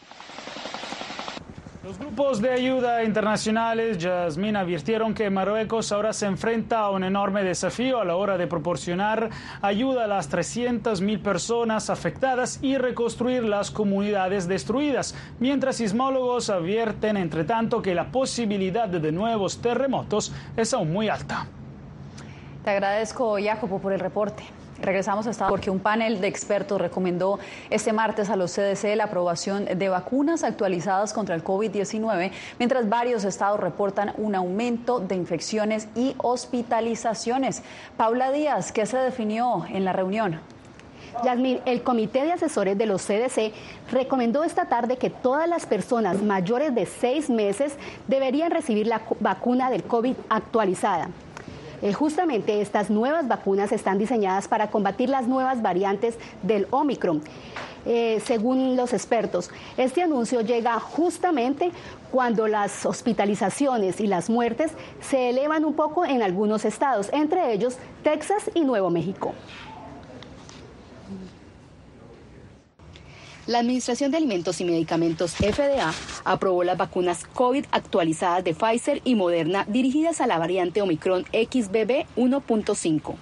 Los 1.87 1.99
grupos 1.99 2.41
de 2.41 2.51
ayuda 2.51 3.05
internacionales, 3.05 3.97
Jasmine, 4.01 4.59
advirtieron 4.59 5.13
que 5.13 5.29
Marruecos 5.29 5.93
ahora 5.93 6.11
se 6.11 6.25
enfrenta 6.25 6.79
a 6.79 6.89
un 6.89 7.05
enorme 7.05 7.45
desafío 7.45 8.01
a 8.01 8.03
la 8.03 8.17
hora 8.17 8.37
de 8.37 8.45
proporcionar 8.45 9.29
ayuda 9.61 10.03
a 10.03 10.07
las 10.07 10.29
300.000 10.29 11.21
personas 11.21 11.89
afectadas 11.89 12.59
y 12.61 12.77
reconstruir 12.77 13.45
las 13.45 13.71
comunidades 13.71 14.49
destruidas, 14.49 15.15
mientras 15.39 15.77
sismólogos 15.77 16.49
advierten, 16.49 17.15
entre 17.15 17.45
tanto, 17.45 17.81
que 17.81 17.95
la 17.95 18.11
posibilidad 18.11 18.89
de 18.89 19.13
nuevos 19.13 19.61
terremotos 19.61 20.33
es 20.57 20.73
aún 20.73 20.91
muy 20.91 21.07
alta. 21.07 21.47
Te 22.65 22.71
agradezco, 22.71 23.37
Jacopo, 23.41 23.79
por 23.79 23.93
el 23.93 24.01
reporte. 24.01 24.43
Regresamos 24.81 25.25
a 25.25 25.31
Estados 25.31 25.51
porque 25.51 25.69
un 25.69 25.79
panel 25.79 26.21
de 26.21 26.27
expertos 26.27 26.79
recomendó 26.79 27.39
este 27.69 27.93
martes 27.93 28.29
a 28.29 28.35
los 28.35 28.53
CDC 28.53 28.95
la 28.95 29.05
aprobación 29.05 29.65
de 29.65 29.89
vacunas 29.89 30.43
actualizadas 30.43 31.13
contra 31.13 31.35
el 31.35 31.43
COVID-19, 31.43 32.31
mientras 32.59 32.87
varios 32.87 33.23
estados 33.23 33.59
reportan 33.59 34.13
un 34.17 34.35
aumento 34.35 34.99
de 34.99 35.15
infecciones 35.15 35.87
y 35.95 36.15
hospitalizaciones. 36.17 37.63
Paula 37.97 38.31
Díaz, 38.31 38.71
¿qué 38.71 38.85
se 38.85 38.97
definió 38.97 39.65
en 39.69 39.83
la 39.83 39.93
reunión? 39.93 40.39
Yasmín, 41.23 41.59
el 41.65 41.81
Comité 41.81 42.23
de 42.23 42.33
Asesores 42.33 42.77
de 42.77 42.85
los 42.85 43.01
CDC 43.01 43.53
recomendó 43.91 44.43
esta 44.43 44.65
tarde 44.65 44.97
que 44.97 45.09
todas 45.09 45.49
las 45.49 45.65
personas 45.65 46.21
mayores 46.21 46.75
de 46.75 46.85
seis 46.85 47.29
meses 47.29 47.75
deberían 48.07 48.51
recibir 48.51 48.85
la 48.85 49.01
vacuna 49.19 49.71
del 49.71 49.83
COVID 49.83 50.15
actualizada. 50.29 51.09
Eh, 51.81 51.93
justamente 51.93 52.61
estas 52.61 52.89
nuevas 52.89 53.27
vacunas 53.27 53.71
están 53.71 53.97
diseñadas 53.97 54.47
para 54.47 54.69
combatir 54.69 55.09
las 55.09 55.27
nuevas 55.27 55.61
variantes 55.61 56.17
del 56.41 56.67
Omicron. 56.71 57.21
Eh, 57.85 58.21
según 58.25 58.75
los 58.75 58.93
expertos, 58.93 59.49
este 59.77 60.01
anuncio 60.01 60.41
llega 60.41 60.77
justamente 60.79 61.71
cuando 62.11 62.47
las 62.47 62.85
hospitalizaciones 62.85 64.01
y 64.01 64.07
las 64.07 64.29
muertes 64.29 64.71
se 64.99 65.29
elevan 65.29 65.63
un 65.63 65.73
poco 65.73 66.03
en 66.03 66.21
algunos 66.21 66.65
estados, 66.65 67.09
entre 67.13 67.53
ellos 67.53 67.77
Texas 68.03 68.51
y 68.53 68.61
Nuevo 68.61 68.89
México. 68.89 69.33
La 73.47 73.59
Administración 73.59 74.11
de 74.11 74.17
Alimentos 74.17 74.59
y 74.59 74.65
Medicamentos 74.65 75.31
FDA 75.35 75.93
aprobó 76.25 76.65
las 76.65 76.77
vacunas 76.77 77.25
COVID 77.25 77.63
actualizadas 77.71 78.43
de 78.43 78.53
Pfizer 78.53 78.99
y 79.05 79.15
Moderna 79.15 79.63
dirigidas 79.69 80.19
a 80.19 80.27
la 80.27 80.37
variante 80.37 80.81
Omicron 80.81 81.23
XBB 81.31 82.07
1.5. 82.17 83.15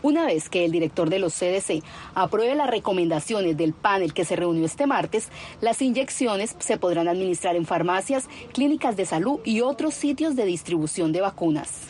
Una 0.00 0.24
vez 0.24 0.48
que 0.48 0.64
el 0.64 0.72
director 0.72 1.10
de 1.10 1.18
los 1.18 1.34
CDC 1.34 1.84
apruebe 2.14 2.54
las 2.54 2.70
recomendaciones 2.70 3.58
del 3.58 3.74
panel 3.74 4.14
que 4.14 4.24
se 4.24 4.36
reunió 4.36 4.64
este 4.64 4.86
martes, 4.86 5.28
las 5.60 5.82
inyecciones 5.82 6.56
se 6.58 6.78
podrán 6.78 7.06
administrar 7.06 7.54
en 7.54 7.66
farmacias, 7.66 8.30
clínicas 8.54 8.96
de 8.96 9.04
salud 9.04 9.40
y 9.44 9.60
otros 9.60 9.92
sitios 9.92 10.34
de 10.34 10.46
distribución 10.46 11.12
de 11.12 11.20
vacunas. 11.20 11.88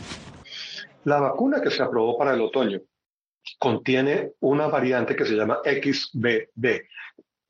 La 1.04 1.20
vacuna 1.20 1.62
que 1.62 1.70
se 1.70 1.80
aprobó 1.80 2.18
para 2.18 2.34
el 2.34 2.40
otoño 2.40 2.80
contiene 3.60 4.32
una 4.40 4.66
variante 4.66 5.14
que 5.14 5.24
se 5.24 5.36
llama 5.36 5.60
XBB, 5.64 6.82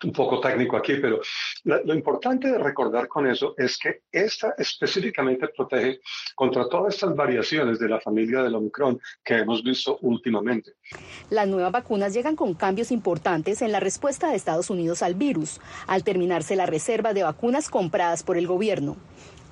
un 0.05 0.13
poco 0.13 0.41
técnico 0.41 0.77
aquí, 0.77 0.95
pero 0.97 1.21
lo 1.65 1.95
importante 1.95 2.51
de 2.51 2.59
recordar 2.59 3.09
con 3.09 3.27
eso 3.27 3.55
es 3.57 3.79
que 3.79 4.03
esta 4.11 4.55
específicamente 4.59 5.49
protege 5.49 6.01
contra 6.35 6.69
todas 6.69 6.95
estas 6.95 7.15
variaciones 7.15 7.79
de 7.79 7.89
la 7.89 8.01
familia 8.01 8.43
del 8.43 8.55
Omicron 8.55 9.01
que 9.25 9.39
hemos 9.39 9.63
visto 9.63 9.99
últimamente. 10.03 10.73
Las 11.31 11.49
nuevas 11.49 11.73
vacunas 11.73 12.15
llegan 12.15 12.37
con 12.37 12.55
cambios 12.55 12.91
importantes 12.91 13.63
en 13.63 13.73
la 13.73 13.81
respuesta 13.81 14.31
de 14.31 14.37
Estados 14.37 14.71
Unidos 14.71 15.03
al 15.03 15.15
virus, 15.15 15.61
al 15.87 16.05
terminarse 16.05 16.57
la 16.57 16.67
reserva 16.67 17.13
de 17.13 17.23
vacunas 17.23 17.71
compradas 17.71 18.23
por 18.23 18.37
el 18.37 18.47
gobierno. 18.47 18.97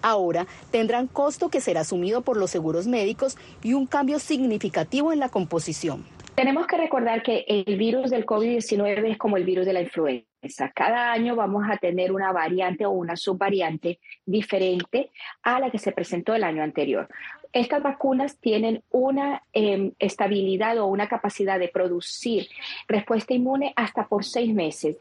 Ahora 0.03 0.47
tendrán 0.71 1.07
costo 1.09 1.51
que 1.51 1.61
será 1.61 1.81
asumido 1.81 2.23
por 2.23 2.37
los 2.37 2.51
seguros 2.51 2.87
médicos 2.87 3.37
y 3.63 3.75
un 3.75 3.87
cambio 3.87 4.19
significativo 4.19 5.13
en 5.13 5.21
la 5.21 5.29
composición. 5.29 6.05
Tenemos 6.35 6.67
que 6.67 6.77
recordar 6.77 7.23
que 7.23 7.45
el 7.47 7.77
virus 7.77 8.11
del 8.11 8.25
COVID-19 8.25 9.11
es 9.11 9.19
como 9.19 9.37
el 9.37 9.45
virus 9.45 9.67
de 9.67 9.73
la 9.73 9.83
influenza. 9.83 10.71
Cada 10.75 11.13
año 11.13 11.37
vamos 11.37 11.65
a 11.71 11.77
tener 11.77 12.13
una 12.13 12.33
variante 12.33 12.87
o 12.87 12.91
una 12.91 13.17
subvariante 13.17 14.01
diferente 14.25 15.11
a 15.43 15.61
la 15.61 15.71
que 15.71 15.79
se 15.79 15.93
presentó 15.93 16.35
el 16.35 16.45
año 16.45 16.63
anterior. 16.63 17.09
Estas 17.53 17.83
vacunas 17.83 18.39
tienen 18.39 18.83
una 18.91 19.43
em, 19.53 19.93
estabilidad 19.99 20.79
o 20.79 20.87
una 20.87 21.09
capacidad 21.09 21.59
de 21.59 21.69
producir 21.69 22.49
respuesta 22.87 23.35
inmune 23.35 23.73
hasta 23.77 24.07
por 24.07 24.25
seis 24.25 24.55
meses. 24.55 24.97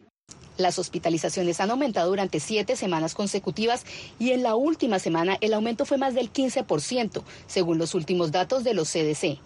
Las 0.58 0.78
hospitalizaciones 0.78 1.62
han 1.62 1.72
aumentado 1.72 2.10
durante 2.10 2.42
siete 2.42 2.76
semanas 2.76 3.16
consecutivas 3.16 3.86
y 4.20 4.32
en 4.32 4.44
la 4.44 4.56
última 4.56 5.00
semana 5.00 5.38
el 5.40 5.54
aumento 5.54 5.86
fue 5.86 5.98
más 5.98 6.16
del 6.16 6.34
15%, 6.34 7.24
según 7.48 7.78
los 7.78 7.96
últimos 7.96 8.34
datos 8.34 8.66
de 8.66 8.74
los 8.74 8.92
CDC. 8.92 9.40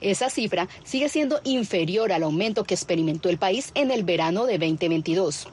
Esa 0.00 0.30
cifra 0.30 0.68
sigue 0.84 1.08
siendo 1.08 1.40
inferior 1.44 2.12
al 2.12 2.22
aumento 2.22 2.64
que 2.64 2.74
experimentó 2.74 3.28
el 3.28 3.38
país 3.38 3.70
en 3.74 3.90
el 3.90 4.04
verano 4.04 4.46
de 4.46 4.58
2022. 4.58 5.48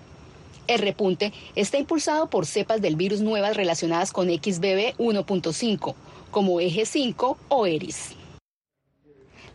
El 0.68 0.80
repunte 0.80 1.34
está 1.56 1.78
impulsado 1.78 2.30
por 2.30 2.46
cepas 2.46 2.82
del 2.82 2.96
virus 2.96 3.22
nuevas 3.22 3.58
relacionadas 3.58 4.14
con 4.14 4.28
XBB 4.30 4.96
1.5, 4.98 5.96
como 6.32 6.60
Eje 6.62 6.86
5 6.86 7.38
o 7.50 7.66
ERIS. 7.66 8.16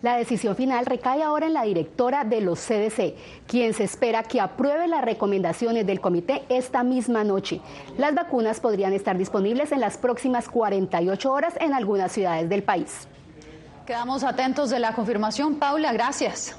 La 0.01 0.17
decisión 0.17 0.55
final 0.55 0.87
recae 0.87 1.23
ahora 1.25 1.47
en 1.47 1.55
la 1.55 1.65
directora 1.65 2.23
de 2.23 2.41
los 2.41 2.61
CDC, 2.61 3.15
quien 3.49 3.75
se 3.75 3.83
espera 3.83 4.23
que 4.23 4.41
apruebe 4.41 4.87
las 4.87 5.05
recomendaciones 5.05 5.87
del 5.87 6.01
comité 6.01 6.43
esta 6.49 6.85
misma 6.85 7.25
noche. 7.25 7.61
Las 7.97 8.15
vacunas 8.15 8.61
podrían 8.61 8.93
estar 8.93 9.19
disponibles 9.19 9.73
en 9.73 9.81
las 9.81 9.99
próximas 9.99 10.49
48 10.49 11.33
horas 11.33 11.55
en 11.61 11.75
algunas 11.75 12.13
ciudades 12.13 12.49
del 12.49 12.63
país. 12.63 13.09
Quedamos 13.89 14.23
atentos 14.23 14.69
de 14.69 14.79
la 14.81 14.93
confirmación. 14.93 15.55
Paula, 15.55 15.95
gracias. 15.95 16.55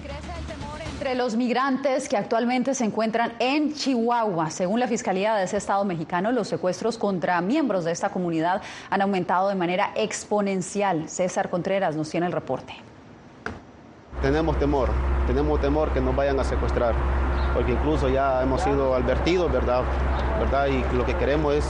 Crece 0.00 0.16
el 0.38 0.44
temor 0.46 0.80
entre 0.80 1.16
los 1.16 1.34
migrantes 1.34 2.08
que 2.08 2.16
actualmente 2.16 2.72
se 2.72 2.84
encuentran 2.84 3.32
en 3.40 3.74
Chihuahua. 3.74 4.50
Según 4.50 4.78
la 4.78 4.86
Fiscalía 4.86 5.34
de 5.34 5.42
ese 5.42 5.56
estado 5.56 5.84
mexicano, 5.84 6.30
los 6.30 6.46
secuestros 6.46 6.96
contra 6.96 7.40
miembros 7.40 7.84
de 7.84 7.90
esta 7.90 8.10
comunidad 8.10 8.62
han 8.90 9.02
aumentado 9.02 9.48
de 9.48 9.56
manera 9.56 9.90
exponencial. 9.96 11.08
César 11.08 11.50
Contreras 11.50 11.96
nos 11.96 12.08
tiene 12.10 12.26
el 12.26 12.32
reporte. 12.32 12.74
Tenemos 14.22 14.56
temor, 14.60 14.88
tenemos 15.26 15.60
temor 15.60 15.92
que 15.92 16.00
nos 16.00 16.14
vayan 16.14 16.38
a 16.38 16.44
secuestrar 16.44 16.94
porque 17.56 17.72
incluso 17.72 18.10
ya 18.10 18.42
hemos 18.42 18.60
sido 18.60 18.94
advertidos, 18.94 19.50
¿verdad? 19.50 19.82
¿verdad? 20.38 20.66
Y 20.66 20.94
lo 20.94 21.06
que 21.06 21.16
queremos 21.16 21.54
es 21.54 21.64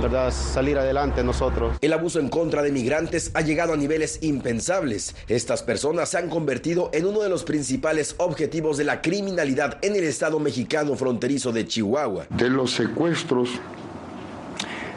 ¿verdad? 0.00 0.30
salir 0.30 0.78
adelante 0.78 1.24
nosotros. 1.24 1.76
El 1.80 1.92
abuso 1.92 2.20
en 2.20 2.28
contra 2.28 2.62
de 2.62 2.70
migrantes 2.70 3.32
ha 3.34 3.40
llegado 3.40 3.72
a 3.72 3.76
niveles 3.76 4.20
impensables. 4.22 5.16
Estas 5.26 5.64
personas 5.64 6.10
se 6.10 6.18
han 6.18 6.28
convertido 6.28 6.90
en 6.92 7.04
uno 7.04 7.18
de 7.18 7.28
los 7.28 7.42
principales 7.42 8.14
objetivos 8.18 8.76
de 8.76 8.84
la 8.84 9.00
criminalidad 9.02 9.78
en 9.82 9.96
el 9.96 10.04
estado 10.04 10.38
mexicano 10.38 10.94
fronterizo 10.94 11.50
de 11.50 11.66
Chihuahua. 11.66 12.26
De 12.30 12.48
los 12.48 12.70
secuestros 12.70 13.48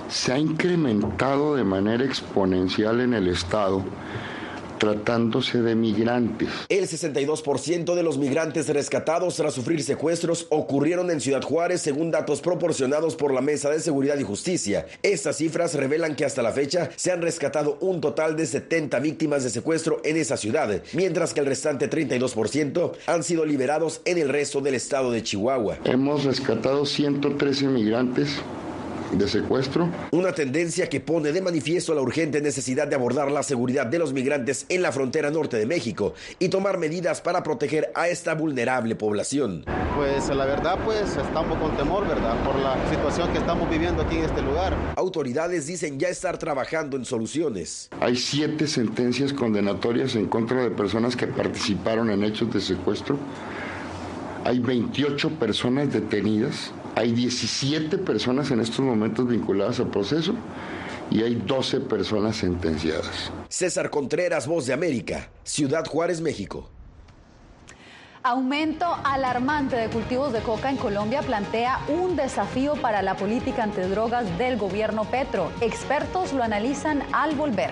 se 0.07 0.33
ha 0.33 0.37
incrementado 0.37 1.55
de 1.55 1.63
manera 1.63 2.05
exponencial 2.05 3.01
en 3.01 3.15
el 3.15 3.27
estado 3.27 3.83
tratándose 4.81 5.61
de 5.61 5.75
migrantes. 5.75 6.49
El 6.67 6.87
62% 6.87 7.93
de 7.93 8.01
los 8.01 8.17
migrantes 8.17 8.67
rescatados 8.67 9.35
tras 9.35 9.53
sufrir 9.53 9.83
secuestros 9.83 10.47
ocurrieron 10.49 11.11
en 11.11 11.21
Ciudad 11.21 11.43
Juárez, 11.43 11.81
según 11.81 12.09
datos 12.09 12.41
proporcionados 12.41 13.15
por 13.15 13.31
la 13.31 13.41
Mesa 13.41 13.69
de 13.69 13.79
Seguridad 13.79 14.17
y 14.17 14.23
Justicia. 14.23 14.87
Estas 15.03 15.37
cifras 15.37 15.75
revelan 15.75 16.15
que 16.15 16.25
hasta 16.25 16.41
la 16.41 16.51
fecha 16.51 16.89
se 16.95 17.11
han 17.11 17.21
rescatado 17.21 17.77
un 17.79 18.01
total 18.01 18.35
de 18.35 18.47
70 18.47 18.99
víctimas 19.01 19.43
de 19.43 19.51
secuestro 19.51 20.01
en 20.03 20.17
esa 20.17 20.35
ciudad, 20.35 20.81
mientras 20.93 21.35
que 21.35 21.41
el 21.41 21.45
restante 21.45 21.87
32% 21.87 22.93
han 23.05 23.23
sido 23.23 23.45
liberados 23.45 24.01
en 24.05 24.17
el 24.17 24.29
resto 24.29 24.61
del 24.61 24.73
estado 24.73 25.11
de 25.11 25.21
Chihuahua. 25.21 25.77
Hemos 25.85 26.23
rescatado 26.23 26.87
113 26.87 27.67
migrantes 27.67 28.41
de 29.11 29.27
secuestro. 29.27 29.89
Una 30.11 30.31
tendencia 30.31 30.89
que 30.89 30.99
pone 30.99 31.31
de 31.31 31.41
manifiesto 31.41 31.93
la 31.93 32.01
urgente 32.01 32.41
necesidad 32.41 32.87
de 32.87 32.95
abordar 32.95 33.31
la 33.31 33.43
seguridad 33.43 33.85
de 33.85 33.99
los 33.99 34.13
migrantes 34.13 34.65
en 34.69 34.81
la 34.81 34.91
frontera 34.91 35.31
norte 35.31 35.57
de 35.57 35.65
México 35.65 36.13
y 36.39 36.49
tomar 36.49 36.77
medidas 36.77 37.21
para 37.21 37.43
proteger 37.43 37.91
a 37.95 38.07
esta 38.07 38.33
vulnerable 38.35 38.95
población. 38.95 39.65
Pues 39.95 40.29
la 40.29 40.45
verdad, 40.45 40.79
pues 40.85 41.17
estamos 41.17 41.57
con 41.59 41.75
temor, 41.77 42.07
¿verdad? 42.07 42.41
Por 42.43 42.55
la 42.55 42.77
situación 42.89 43.31
que 43.31 43.39
estamos 43.39 43.69
viviendo 43.69 44.03
aquí 44.03 44.17
en 44.17 44.23
este 44.23 44.41
lugar. 44.41 44.75
Autoridades 44.95 45.67
dicen 45.67 45.99
ya 45.99 46.07
estar 46.07 46.37
trabajando 46.37 46.97
en 46.97 47.05
soluciones. 47.05 47.89
Hay 47.99 48.15
siete 48.15 48.67
sentencias 48.67 49.33
condenatorias 49.33 50.15
en 50.15 50.27
contra 50.27 50.63
de 50.63 50.71
personas 50.71 51.15
que 51.15 51.27
participaron 51.27 52.09
en 52.09 52.23
hechos 52.23 52.53
de 52.53 52.61
secuestro. 52.61 53.17
Hay 54.45 54.59
28 54.59 55.29
personas 55.31 55.93
detenidas. 55.93 56.71
Hay 56.95 57.11
17 57.13 57.97
personas 57.99 58.51
en 58.51 58.59
estos 58.59 58.79
momentos 58.81 59.27
vinculadas 59.27 59.79
al 59.79 59.87
proceso 59.87 60.33
y 61.09 61.23
hay 61.23 61.35
12 61.35 61.81
personas 61.81 62.37
sentenciadas. 62.37 63.31
César 63.49 63.89
Contreras, 63.89 64.47
Voz 64.47 64.65
de 64.65 64.73
América, 64.73 65.29
Ciudad 65.43 65.85
Juárez, 65.85 66.21
México. 66.21 66.69
Aumento 68.23 68.85
alarmante 69.03 69.75
de 69.75 69.87
cultivos 69.89 70.31
de 70.31 70.41
coca 70.41 70.69
en 70.69 70.77
Colombia 70.77 71.23
plantea 71.23 71.79
un 71.87 72.15
desafío 72.15 72.75
para 72.75 73.01
la 73.01 73.15
política 73.15 73.63
antidrogas 73.63 74.37
del 74.37 74.57
gobierno 74.57 75.05
Petro. 75.05 75.51
Expertos 75.59 76.31
lo 76.31 76.43
analizan 76.43 77.01
al 77.13 77.33
volver. 77.35 77.71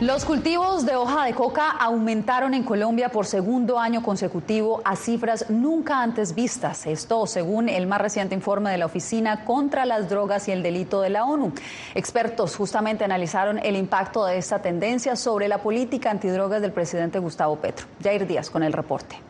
Los 0.00 0.24
cultivos 0.24 0.86
de 0.86 0.96
hoja 0.96 1.26
de 1.26 1.34
coca 1.34 1.68
aumentaron 1.72 2.54
en 2.54 2.62
Colombia 2.62 3.10
por 3.10 3.26
segundo 3.26 3.78
año 3.78 4.02
consecutivo 4.02 4.80
a 4.82 4.96
cifras 4.96 5.50
nunca 5.50 6.00
antes 6.00 6.34
vistas. 6.34 6.86
Esto 6.86 7.26
según 7.26 7.68
el 7.68 7.86
más 7.86 8.00
reciente 8.00 8.34
informe 8.34 8.70
de 8.70 8.78
la 8.78 8.86
Oficina 8.86 9.44
contra 9.44 9.84
las 9.84 10.08
Drogas 10.08 10.48
y 10.48 10.52
el 10.52 10.62
Delito 10.62 11.02
de 11.02 11.10
la 11.10 11.26
ONU. 11.26 11.52
Expertos 11.94 12.56
justamente 12.56 13.04
analizaron 13.04 13.58
el 13.58 13.76
impacto 13.76 14.24
de 14.24 14.38
esta 14.38 14.62
tendencia 14.62 15.16
sobre 15.16 15.48
la 15.48 15.58
política 15.58 16.10
antidrogas 16.10 16.62
del 16.62 16.72
presidente 16.72 17.18
Gustavo 17.18 17.56
Petro. 17.56 17.86
Jair 18.02 18.26
Díaz 18.26 18.48
con 18.48 18.62
el 18.62 18.72
reporte. 18.72 19.29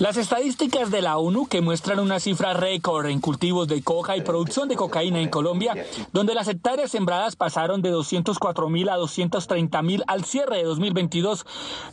Las 0.00 0.16
estadísticas 0.16 0.90
de 0.90 1.02
la 1.02 1.18
ONU 1.18 1.46
que 1.46 1.60
muestran 1.60 1.98
una 1.98 2.20
cifra 2.20 2.54
récord 2.54 3.04
en 3.04 3.20
cultivos 3.20 3.68
de 3.68 3.82
coca 3.82 4.16
y 4.16 4.22
producción 4.22 4.66
de 4.66 4.74
cocaína 4.74 5.20
en 5.20 5.28
Colombia, 5.28 5.74
donde 6.14 6.34
las 6.34 6.48
hectáreas 6.48 6.90
sembradas 6.90 7.36
pasaron 7.36 7.82
de 7.82 7.90
204 7.90 8.70
mil 8.70 8.88
a 8.88 8.96
230 8.96 9.82
mil 9.82 10.02
al 10.06 10.24
cierre 10.24 10.56
de 10.56 10.64
2022, 10.64 11.44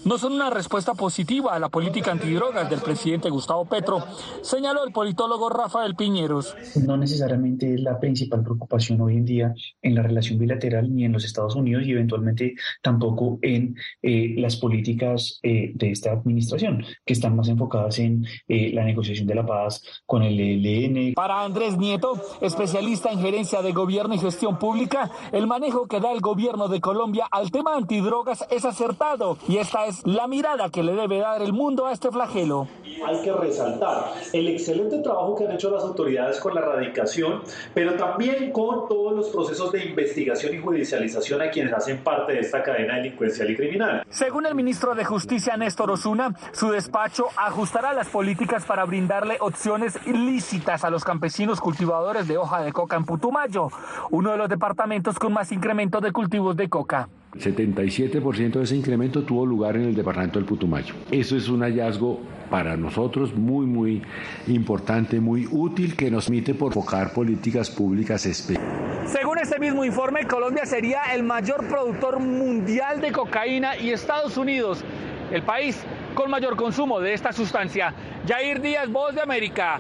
no 0.06 0.18
son 0.18 0.32
una 0.32 0.50
respuesta 0.50 0.94
positiva 0.94 1.54
a 1.54 1.60
la 1.60 1.68
política 1.68 2.14
antidrogas 2.14 2.70
del 2.70 2.80
presidente 2.80 3.30
Gustavo 3.30 3.66
Petro, 3.66 4.02
señaló 4.42 4.86
el 4.86 4.94
politólogo 4.94 5.50
Rafael 5.50 5.98
Piñeros. 5.98 6.56
No 6.82 6.96
necesariamente 6.96 7.74
es 7.74 7.82
la 7.82 8.00
principal 8.00 8.42
preocupación 8.42 9.02
hoy 9.02 9.18
en 9.18 9.26
día 9.26 9.54
en 9.82 9.96
la 9.96 10.02
relación 10.02 10.40
bilateral 10.40 10.96
ni 10.96 11.04
en 11.04 11.12
los 11.12 11.26
Estados 11.26 11.56
Unidos 11.56 11.84
y 11.86 11.92
eventualmente 11.92 12.56
tampoco 12.82 13.38
en 13.42 13.76
eh, 14.02 14.34
las 14.38 14.56
políticas 14.56 15.42
eh, 15.44 15.74
de 15.76 15.92
esta 15.92 16.14
administración, 16.14 16.86
que 17.06 17.12
están 17.12 17.36
más 17.36 17.50
enfocadas 17.50 17.97
en 18.00 18.26
eh, 18.48 18.72
la 18.74 18.84
negociación 18.84 19.28
de 19.28 19.36
la 19.36 19.46
paz 19.46 19.84
con 20.06 20.24
el 20.24 20.40
ELN. 20.40 21.14
Para 21.14 21.44
Andrés 21.44 21.78
Nieto, 21.78 22.22
especialista 22.42 23.12
en 23.12 23.20
gerencia 23.20 23.62
de 23.62 23.72
gobierno 23.72 24.16
y 24.16 24.20
gestión 24.20 24.60
pública, 24.60 25.12
el 25.32 25.48
manejo 25.48 25.88
que 25.88 26.00
da 26.00 26.12
el 26.12 26.22
gobierno 26.22 26.68
de 26.68 26.82
Colombia 26.82 27.28
al 27.32 27.52
tema 27.52 27.76
antidrogas 27.76 28.46
es 28.50 28.66
acertado 28.66 29.38
y 29.48 29.58
esta 29.58 29.86
es 29.86 30.06
la 30.06 30.28
mirada 30.28 30.70
que 30.70 30.84
le 30.84 30.94
debe 30.94 31.20
dar 31.20 31.42
el 31.42 31.54
mundo 31.54 31.86
a 31.86 31.92
este 31.92 32.12
flagelo. 32.12 32.68
Hay 33.06 33.22
que 33.22 33.32
resaltar 33.32 34.14
el 34.34 34.48
excelente 34.48 35.00
trabajo 35.00 35.36
que 35.36 35.46
han 35.46 35.52
hecho 35.52 35.70
las 35.70 35.84
autoridades 35.84 36.40
con 36.40 36.56
la 36.56 36.62
erradicación, 36.62 37.42
pero 37.74 37.96
también 37.96 38.52
con 38.52 38.88
todos 38.88 39.16
los 39.16 39.30
procesos 39.30 39.72
de 39.72 39.86
investigación 39.86 40.56
y 40.56 40.60
judicialización 40.60 41.42
a 41.42 41.50
quienes 41.50 41.74
hacen 41.74 42.04
parte 42.04 42.34
de 42.34 42.40
esta 42.40 42.64
cadena 42.64 42.96
delincuencial 42.96 43.52
y 43.52 43.56
criminal. 43.56 44.04
Según 44.10 44.46
el 44.46 44.56
ministro 44.56 44.96
de 44.96 45.06
Justicia 45.06 45.58
Néstor 45.58 45.92
Osuna, 45.92 46.36
su 46.54 46.70
despacho 46.70 47.28
ajustará 47.36 47.87
las 47.94 48.08
políticas 48.08 48.66
para 48.66 48.86
brindarle 48.86 49.38
opciones 49.40 49.98
ilícitas 50.06 50.84
a 50.84 50.90
los 50.90 51.04
campesinos 51.04 51.60
cultivadores 51.60 52.28
de 52.28 52.38
hoja 52.38 52.62
de 52.62 52.72
coca 52.72 52.96
en 52.96 53.06
Putumayo, 53.06 53.70
uno 54.12 54.32
de 54.32 54.38
los 54.38 54.50
departamentos 54.50 55.18
con 55.20 55.34
más 55.34 55.52
incremento 55.52 56.02
de 56.02 56.12
cultivos 56.12 56.56
de 56.56 56.70
coca. 56.70 57.10
77% 57.34 58.52
de 58.54 58.64
ese 58.64 58.76
incremento 58.76 59.24
tuvo 59.24 59.46
lugar 59.46 59.76
en 59.76 59.84
el 59.84 59.96
departamento 59.96 60.40
del 60.40 60.48
Putumayo. 60.48 60.96
Eso 61.12 61.38
es 61.38 61.50
un 61.50 61.62
hallazgo 61.62 62.20
para 62.50 62.78
nosotros 62.78 63.36
muy, 63.36 63.66
muy 63.66 64.02
importante, 64.48 65.20
muy 65.20 65.48
útil, 65.52 65.96
que 65.96 66.10
nos 66.10 66.26
permite 66.26 66.54
por 66.54 66.70
enfocar 66.70 67.14
políticas 67.14 67.70
públicas 67.70 68.26
específicas. 68.26 68.88
Según 69.08 69.38
este 69.40 69.60
mismo 69.60 69.86
informe, 69.86 70.26
Colombia 70.26 70.66
sería 70.66 71.02
el 71.14 71.24
mayor 71.24 71.66
productor 71.68 72.20
mundial 72.20 73.00
de 73.00 73.12
cocaína 73.12 73.78
y 73.78 73.92
Estados 73.92 74.38
Unidos, 74.38 74.84
el 75.32 75.44
país 75.44 75.82
con 76.16 76.30
mayor 76.30 76.56
consumo 76.56 77.00
de 77.00 77.14
esta 77.14 77.32
sustancia. 77.32 77.94
Jair 78.28 78.62
Díaz, 78.62 78.90
Voz 78.90 79.14
de 79.14 79.22
América, 79.22 79.80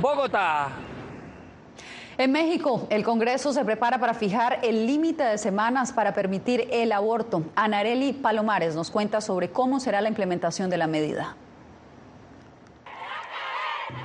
Bogotá. 0.00 0.68
En 2.18 2.32
México, 2.32 2.86
el 2.88 3.04
Congreso 3.04 3.52
se 3.52 3.62
prepara 3.64 3.98
para 3.98 4.14
fijar 4.14 4.60
el 4.62 4.86
límite 4.86 5.22
de 5.22 5.36
semanas 5.36 5.92
para 5.92 6.14
permitir 6.14 6.66
el 6.70 6.92
aborto. 6.92 7.42
Anareli 7.54 8.14
Palomares 8.14 8.74
nos 8.74 8.90
cuenta 8.90 9.20
sobre 9.20 9.50
cómo 9.50 9.80
será 9.80 10.00
la 10.00 10.08
implementación 10.08 10.70
de 10.70 10.78
la 10.78 10.86
medida. 10.86 11.36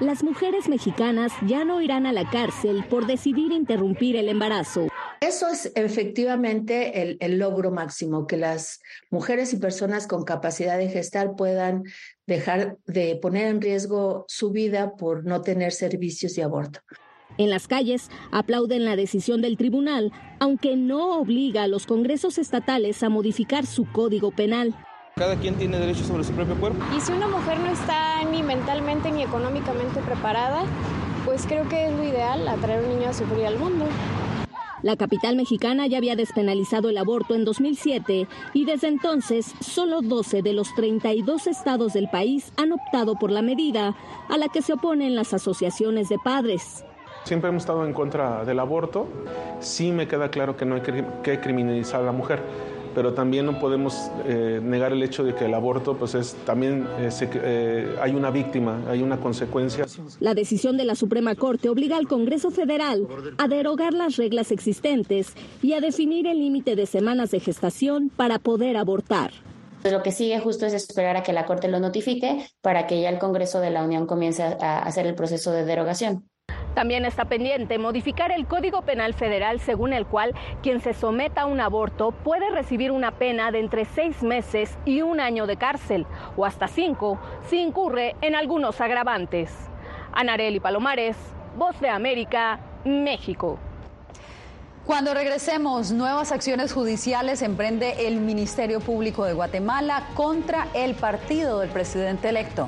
Las 0.02 0.24
mujeres 0.24 0.68
mexicanas 0.68 1.32
ya 1.46 1.64
no 1.64 1.82
irán 1.82 2.06
a 2.06 2.12
la 2.12 2.30
cárcel 2.30 2.84
por 2.90 3.06
decidir 3.06 3.52
interrumpir 3.52 4.16
el 4.16 4.28
embarazo. 4.28 4.91
Eso 5.22 5.48
es 5.48 5.72
efectivamente 5.76 7.04
el, 7.04 7.18
el, 7.20 7.38
logro 7.38 7.70
máximo, 7.70 8.26
que 8.26 8.38
las 8.38 8.80
mujeres 9.12 9.54
y 9.54 9.58
personas 9.58 10.08
con 10.08 10.24
capacidad 10.24 10.80
de 10.80 10.90
gestar 10.90 11.36
puedan 11.36 11.84
dejar 12.26 12.78
de 12.88 13.20
poner 13.22 13.46
en 13.46 13.62
riesgo 13.62 14.26
su 14.28 14.50
vida 14.50 14.96
por 14.96 15.24
no 15.24 15.42
tener 15.42 15.74
servicios 15.74 16.34
de 16.34 16.42
aborto. 16.42 16.80
En 17.38 17.52
las 17.52 17.68
calles 17.68 18.10
aplauden 18.32 18.84
la 18.84 18.96
decisión 18.96 19.44
del 19.44 19.58
tribunal, 19.58 20.12
aunque 20.40 20.76
no 20.76 21.20
obliga 21.20 21.64
a 21.64 21.68
los 21.68 21.86
congresos 21.86 22.40
estatales 22.40 23.04
a 23.04 23.10
modificar 23.10 23.68
su 23.68 23.86
código 23.92 24.32
penal. 24.32 24.74
Cada 25.18 25.36
quien 25.40 25.54
tiene 25.54 25.78
derecho 25.78 26.04
sobre 26.04 26.24
su 26.24 26.34
propio 26.34 26.56
cuerpo. 26.56 26.84
Y 26.98 27.00
si 27.00 27.12
una 27.12 27.28
mujer 27.28 27.60
no 27.60 27.72
está 27.72 28.24
ni 28.24 28.42
mentalmente 28.42 29.12
ni 29.12 29.22
económicamente 29.22 30.02
preparada, 30.02 30.64
pues 31.26 31.46
creo 31.46 31.70
que 31.70 31.86
es 31.86 31.92
lo 31.92 32.04
ideal 32.04 32.48
atraer 32.48 32.84
un 32.86 32.98
niño 32.98 33.10
a 33.10 33.14
sufrir 33.14 33.46
al 33.46 33.60
mundo. 33.60 33.86
La 34.84 34.96
capital 34.96 35.36
mexicana 35.36 35.86
ya 35.88 35.98
había 35.98 36.16
despenalizado 36.16 36.90
el 36.90 36.98
aborto 36.98 37.36
en 37.36 37.46
2007 37.46 38.28
y 38.54 38.66
desde 38.66 38.88
entonces 38.88 39.54
solo 39.60 40.02
12 40.02 40.42
de 40.42 40.54
los 40.54 40.74
32 40.76 41.48
estados 41.48 41.94
del 41.94 42.10
país 42.10 42.52
han 42.58 42.72
optado 42.72 43.16
por 43.16 43.32
la 43.32 43.42
medida, 43.42 43.96
a 44.30 44.38
la 44.38 44.48
que 44.48 44.62
se 44.62 44.74
oponen 44.74 45.16
las 45.16 45.34
asociaciones 45.34 46.10
de 46.10 46.18
padres. 46.24 46.84
Siempre 47.24 47.50
hemos 47.50 47.64
estado 47.64 47.86
en 47.86 47.94
contra 47.94 48.44
del 48.46 48.60
aborto. 48.60 49.08
Sí 49.60 49.92
me 49.92 50.08
queda 50.08 50.32
claro 50.32 50.58
que 50.58 50.66
no 50.66 50.76
hay 50.76 50.82
que 50.82 51.40
criminalizar 51.40 52.02
a 52.02 52.06
la 52.06 52.12
mujer, 52.12 52.42
pero 52.94 53.14
también 53.14 53.46
no 53.46 53.60
podemos 53.60 54.12
eh, 54.26 54.60
negar 54.62 54.94
el 54.94 55.04
hecho 55.04 55.24
de 55.24 55.36
que 55.36 55.46
el 55.46 55.54
aborto, 55.54 55.98
pues 55.98 56.16
es 56.16 56.36
también 56.46 56.88
eh, 57.00 57.12
se, 57.12 57.30
eh, 57.34 57.96
hay 58.02 58.14
una 58.14 58.32
víctima, 58.32 58.82
hay 58.88 59.02
una 59.02 59.18
consecuencia. 59.20 59.86
La 60.20 60.34
decisión 60.34 60.78
de 60.78 60.86
la 60.86 60.96
Suprema 60.96 61.36
Corte 61.36 61.70
obliga 61.70 61.98
al 61.98 62.08
Congreso 62.08 62.52
Federal 62.52 63.08
a 63.38 63.48
derogar 63.48 63.94
las 63.94 64.18
reglas 64.18 64.52
existentes 64.52 65.34
y 65.62 65.74
a 65.74 65.82
definir 65.82 66.28
el 66.28 66.40
límite 66.40 66.76
de 66.76 66.86
semanas 66.86 67.32
de 67.32 67.40
gestación 67.40 68.10
para 68.16 68.40
poder 68.40 68.78
abortar. 68.78 69.32
Lo 69.84 70.04
que 70.04 70.12
sigue 70.12 70.40
justo 70.40 70.66
es 70.66 70.74
esperar 70.74 71.18
a 71.18 71.24
que 71.24 71.34
la 71.34 71.46
Corte 71.46 71.68
lo 71.68 71.80
notifique 71.80 72.46
para 72.62 72.86
que 72.86 73.02
ya 73.02 73.10
el 73.10 73.18
Congreso 73.18 73.60
de 73.60 73.72
la 73.72 73.84
Unión 73.84 74.06
comience 74.06 74.44
a 74.44 74.80
hacer 74.80 75.08
el 75.08 75.16
proceso 75.16 75.52
de 75.52 75.66
derogación. 75.66 76.31
También 76.74 77.06
está 77.06 77.26
pendiente 77.26 77.78
modificar 77.78 78.32
el 78.32 78.48
Código 78.48 78.82
Penal 78.84 79.14
Federal 79.14 79.60
según 79.60 79.94
el 79.94 80.06
cual 80.06 80.34
quien 80.64 80.80
se 80.80 80.94
someta 80.94 81.42
a 81.42 81.46
un 81.46 81.60
aborto 81.60 82.12
puede 82.12 82.50
recibir 82.50 82.92
una 82.92 83.12
pena 83.12 83.52
de 83.52 83.60
entre 83.60 83.86
seis 83.86 84.24
meses 84.24 84.78
y 84.86 85.02
un 85.02 85.20
año 85.20 85.48
de 85.48 85.58
cárcel 85.58 86.06
o 86.38 86.46
hasta 86.46 86.68
cinco 86.68 87.20
si 87.50 87.60
incurre 87.60 88.16
en 88.22 88.36
algunos 88.36 88.80
agravantes. 88.80 89.54
Anareli 90.14 90.60
Palomares, 90.60 91.18
Voz 91.58 91.80
de 91.82 91.90
América, 91.90 92.60
México. 92.86 93.60
Cuando 94.86 95.14
regresemos, 95.14 95.92
nuevas 95.92 96.32
acciones 96.32 96.74
judiciales 96.74 97.42
emprende 97.44 98.08
el 98.08 98.20
Ministerio 98.20 98.80
Público 98.80 99.26
de 99.26 99.34
Guatemala 99.34 100.08
contra 100.16 100.68
el 100.74 100.96
partido 100.96 101.60
del 101.60 101.70
presidente 101.70 102.30
electo. 102.30 102.68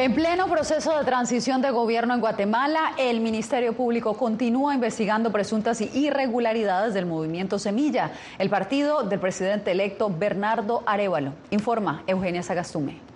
En 0.00 0.14
pleno 0.14 0.46
proceso 0.48 0.96
de 0.96 1.04
transición 1.04 1.60
de 1.60 1.70
gobierno 1.72 2.14
en 2.14 2.20
Guatemala, 2.20 2.92
el 2.96 3.20
Ministerio 3.20 3.74
Público 3.74 4.16
continúa 4.16 4.74
investigando 4.74 5.30
presuntas 5.30 5.78
irregularidades 5.82 6.94
del 6.94 7.04
movimiento 7.04 7.58
Semilla, 7.58 8.10
el 8.38 8.48
partido 8.48 9.02
del 9.02 9.20
presidente 9.20 9.72
electo 9.72 10.08
Bernardo 10.08 10.82
Arevalo. 10.86 11.34
Informa 11.50 12.02
Eugenia 12.06 12.42
Sagastume. 12.42 13.09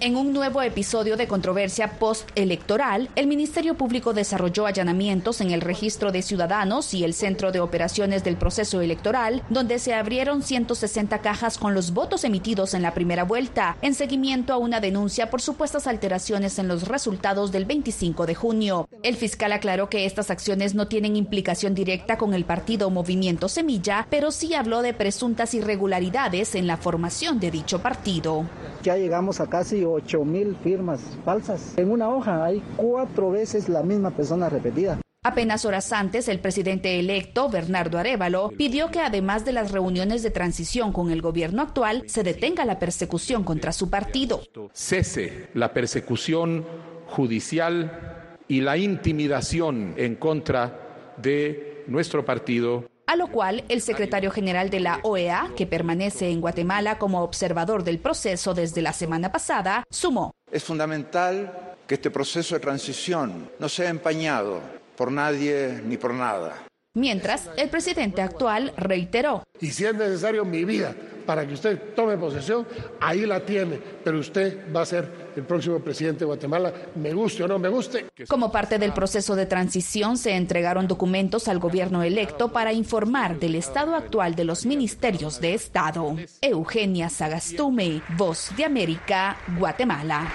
En 0.00 0.14
un 0.14 0.32
nuevo 0.32 0.62
episodio 0.62 1.16
de 1.16 1.26
controversia 1.26 1.98
postelectoral, 1.98 3.08
el 3.16 3.26
Ministerio 3.26 3.74
Público 3.74 4.12
desarrolló 4.12 4.66
allanamientos 4.66 5.40
en 5.40 5.50
el 5.50 5.60
registro 5.60 6.12
de 6.12 6.22
ciudadanos 6.22 6.94
y 6.94 7.02
el 7.02 7.14
centro 7.14 7.50
de 7.50 7.58
operaciones 7.58 8.22
del 8.22 8.36
proceso 8.36 8.80
electoral, 8.80 9.42
donde 9.50 9.80
se 9.80 9.94
abrieron 9.94 10.44
160 10.44 11.18
cajas 11.18 11.58
con 11.58 11.74
los 11.74 11.94
votos 11.94 12.22
emitidos 12.22 12.74
en 12.74 12.82
la 12.82 12.94
primera 12.94 13.24
vuelta, 13.24 13.76
en 13.82 13.92
seguimiento 13.92 14.52
a 14.52 14.58
una 14.58 14.78
denuncia 14.78 15.30
por 15.30 15.42
supuestas 15.42 15.88
alteraciones 15.88 16.60
en 16.60 16.68
los 16.68 16.86
resultados 16.86 17.50
del 17.50 17.64
25 17.64 18.24
de 18.26 18.36
junio. 18.36 18.88
El 19.02 19.16
fiscal 19.16 19.50
aclaró 19.50 19.88
que 19.88 20.06
estas 20.06 20.30
acciones 20.30 20.76
no 20.76 20.86
tienen 20.86 21.16
implicación 21.16 21.74
directa 21.74 22.18
con 22.18 22.34
el 22.34 22.44
partido 22.44 22.88
Movimiento 22.90 23.48
Semilla, 23.48 24.06
pero 24.08 24.30
sí 24.30 24.54
habló 24.54 24.82
de 24.82 24.94
presuntas 24.94 25.54
irregularidades 25.54 26.54
en 26.54 26.68
la 26.68 26.76
formación 26.76 27.40
de 27.40 27.50
dicho 27.50 27.80
partido. 27.80 28.46
Ya 28.84 28.96
llegamos 28.96 29.40
a 29.40 29.48
casi 29.48 29.87
8 29.92 30.24
mil 30.24 30.56
firmas 30.62 31.00
falsas. 31.24 31.76
En 31.76 31.90
una 31.90 32.08
hoja 32.08 32.44
hay 32.44 32.62
cuatro 32.76 33.30
veces 33.30 33.68
la 33.68 33.82
misma 33.82 34.10
persona 34.10 34.48
repetida. 34.48 34.98
Apenas 35.24 35.64
horas 35.64 35.92
antes, 35.92 36.28
el 36.28 36.38
presidente 36.38 36.98
electo, 37.00 37.50
Bernardo 37.50 37.98
Arevalo, 37.98 38.50
pidió 38.56 38.90
que 38.90 39.00
además 39.00 39.44
de 39.44 39.52
las 39.52 39.72
reuniones 39.72 40.22
de 40.22 40.30
transición 40.30 40.92
con 40.92 41.10
el 41.10 41.20
gobierno 41.20 41.60
actual, 41.60 42.04
se 42.06 42.22
detenga 42.22 42.64
la 42.64 42.78
persecución 42.78 43.42
contra 43.42 43.72
su 43.72 43.90
partido. 43.90 44.42
Cese 44.72 45.48
la 45.54 45.74
persecución 45.74 46.64
judicial 47.06 48.36
y 48.46 48.60
la 48.60 48.76
intimidación 48.76 49.94
en 49.96 50.14
contra 50.14 51.14
de 51.16 51.84
nuestro 51.88 52.24
partido 52.24 52.84
a 53.08 53.16
lo 53.16 53.28
cual 53.28 53.64
el 53.68 53.80
secretario 53.80 54.30
general 54.30 54.68
de 54.68 54.80
la 54.80 55.00
OEA, 55.02 55.50
que 55.56 55.66
permanece 55.66 56.30
en 56.30 56.42
Guatemala 56.42 56.98
como 56.98 57.22
observador 57.22 57.82
del 57.82 57.98
proceso 57.98 58.52
desde 58.52 58.82
la 58.82 58.92
semana 58.92 59.32
pasada, 59.32 59.84
sumó. 59.90 60.32
Es 60.52 60.62
fundamental 60.62 61.74
que 61.86 61.94
este 61.94 62.10
proceso 62.10 62.54
de 62.54 62.60
transición 62.60 63.50
no 63.58 63.68
sea 63.70 63.88
empañado 63.88 64.60
por 64.94 65.10
nadie 65.10 65.80
ni 65.86 65.96
por 65.96 66.12
nada. 66.12 66.66
Mientras, 66.92 67.48
el 67.56 67.70
presidente 67.70 68.20
actual 68.20 68.74
reiteró. 68.76 69.42
Y 69.58 69.70
si 69.70 69.86
es 69.86 69.94
necesario 69.94 70.44
mi 70.44 70.64
vida 70.64 70.94
para 71.28 71.46
que 71.46 71.52
usted 71.52 71.94
tome 71.94 72.16
posesión, 72.16 72.66
ahí 72.98 73.26
la 73.26 73.40
tiene, 73.40 73.78
pero 74.02 74.18
usted 74.18 74.74
va 74.74 74.80
a 74.80 74.86
ser 74.86 75.28
el 75.36 75.42
próximo 75.42 75.78
presidente 75.78 76.20
de 76.20 76.24
Guatemala, 76.24 76.72
me 76.94 77.12
guste 77.12 77.44
o 77.44 77.46
no 77.46 77.58
me 77.58 77.68
guste. 77.68 78.06
Como 78.26 78.50
parte 78.50 78.78
del 78.78 78.94
proceso 78.94 79.36
de 79.36 79.44
transición, 79.44 80.16
se 80.16 80.34
entregaron 80.34 80.88
documentos 80.88 81.46
al 81.48 81.58
gobierno 81.58 82.02
electo 82.02 82.50
para 82.50 82.72
informar 82.72 83.38
del 83.38 83.56
estado 83.56 83.94
actual 83.94 84.36
de 84.36 84.44
los 84.44 84.64
ministerios 84.64 85.38
de 85.38 85.52
Estado. 85.52 86.16
Eugenia 86.40 87.10
Sagastume, 87.10 88.00
Voz 88.16 88.50
de 88.56 88.64
América, 88.64 89.36
Guatemala. 89.58 90.32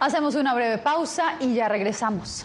Hacemos 0.00 0.34
una 0.34 0.52
breve 0.52 0.78
pausa 0.78 1.36
y 1.38 1.54
ya 1.54 1.68
regresamos. 1.68 2.44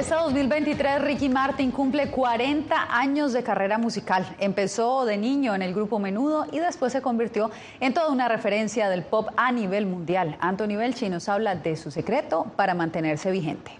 Este 0.00 0.14
2023 0.14 1.02
Ricky 1.02 1.28
Martin 1.28 1.70
cumple 1.70 2.10
40 2.10 2.96
años 2.96 3.34
de 3.34 3.42
carrera 3.42 3.76
musical. 3.76 4.26
Empezó 4.38 5.04
de 5.04 5.18
niño 5.18 5.54
en 5.54 5.60
el 5.60 5.74
grupo 5.74 5.98
Menudo 5.98 6.46
y 6.50 6.58
después 6.58 6.94
se 6.94 7.02
convirtió 7.02 7.50
en 7.80 7.92
toda 7.92 8.08
una 8.08 8.26
referencia 8.26 8.88
del 8.88 9.02
pop 9.02 9.28
a 9.36 9.52
nivel 9.52 9.84
mundial. 9.84 10.38
Anthony 10.40 10.76
Belchi 10.78 11.10
nos 11.10 11.28
habla 11.28 11.54
de 11.54 11.76
su 11.76 11.90
secreto 11.90 12.46
para 12.56 12.72
mantenerse 12.72 13.30
vigente. 13.30 13.72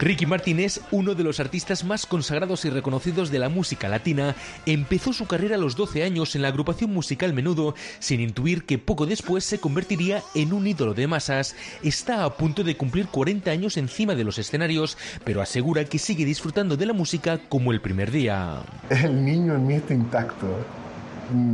Ricky 0.00 0.24
Martin 0.24 0.60
es 0.60 0.80
uno 0.92 1.14
de 1.14 1.22
los 1.22 1.40
artistas 1.40 1.84
más 1.84 2.06
consagrados 2.06 2.64
y 2.64 2.70
reconocidos 2.70 3.30
de 3.30 3.38
la 3.38 3.50
música 3.50 3.86
latina. 3.86 4.34
Empezó 4.64 5.12
su 5.12 5.26
carrera 5.26 5.56
a 5.56 5.58
los 5.58 5.76
12 5.76 6.04
años 6.04 6.34
en 6.34 6.40
la 6.40 6.48
agrupación 6.48 6.90
musical 6.90 7.34
Menudo, 7.34 7.74
sin 7.98 8.20
intuir 8.20 8.64
que 8.64 8.78
poco 8.78 9.04
después 9.04 9.44
se 9.44 9.60
convertiría 9.60 10.22
en 10.34 10.54
un 10.54 10.66
ídolo 10.66 10.94
de 10.94 11.06
masas. 11.06 11.54
Está 11.82 12.24
a 12.24 12.34
punto 12.34 12.64
de 12.64 12.78
cumplir 12.78 13.08
40 13.08 13.50
años 13.50 13.76
encima 13.76 14.14
de 14.14 14.24
los 14.24 14.38
escenarios, 14.38 14.96
pero 15.22 15.42
asegura 15.42 15.84
que 15.84 15.98
sigue 15.98 16.24
disfrutando 16.24 16.78
de 16.78 16.86
la 16.86 16.94
música 16.94 17.38
como 17.50 17.70
el 17.70 17.82
primer 17.82 18.10
día. 18.10 18.62
El 18.88 19.22
niño 19.22 19.54
en 19.54 19.66
mí 19.66 19.74
está 19.74 19.92
intacto. 19.92 20.46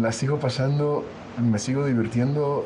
La 0.01 0.13
sigo 0.13 0.39
pasando, 0.39 1.05
me 1.43 1.59
sigo 1.59 1.85
divirtiendo 1.85 2.65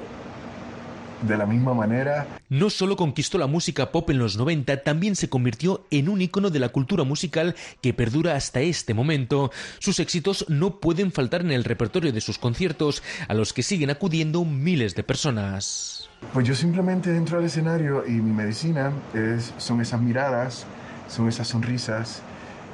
de 1.23 1.37
la 1.37 1.47
misma 1.47 1.75
manera. 1.75 2.27
No 2.49 2.71
solo 2.71 2.97
conquistó 2.97 3.39
la 3.39 3.47
música 3.47 3.93
pop 3.93 4.11
en 4.11 4.19
los 4.19 4.37
90, 4.37 4.83
también 4.83 5.17
se 5.17 5.29
convirtió 5.29 5.85
en 5.91 6.09
un 6.09 6.21
icono 6.21 6.51
de 6.51 6.59
la 6.59 6.71
cultura 6.71 7.05
musical 7.05 7.55
que 7.81 7.95
perdura 7.95 8.37
hasta 8.37 8.61
este 8.61 8.95
momento. 8.95 9.51
Sus 9.79 10.01
éxitos 10.01 10.47
no 10.49 10.81
pueden 10.81 11.13
faltar 11.13 11.41
en 11.43 11.53
el 11.53 11.65
repertorio 11.65 12.13
de 12.13 12.21
sus 12.21 12.39
conciertos, 12.39 13.03
a 13.29 13.35
los 13.35 13.53
que 13.53 13.63
siguen 13.63 13.91
acudiendo 13.91 14.45
miles 14.45 14.95
de 14.95 15.03
personas. 15.03 16.09
Pues 16.33 16.47
yo 16.47 16.55
simplemente 16.55 17.11
dentro 17.11 17.39
del 17.39 17.47
escenario 17.47 18.07
y 18.07 18.13
mi 18.13 18.33
medicina 18.33 18.93
es, 19.15 19.55
son 19.57 19.81
esas 19.81 20.01
miradas, 20.01 20.67
son 21.09 21.29
esas 21.29 21.49
sonrisas, 21.49 22.23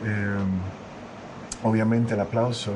eh, 0.05 0.37
obviamente 1.63 2.15
el 2.15 2.21
aplauso, 2.21 2.73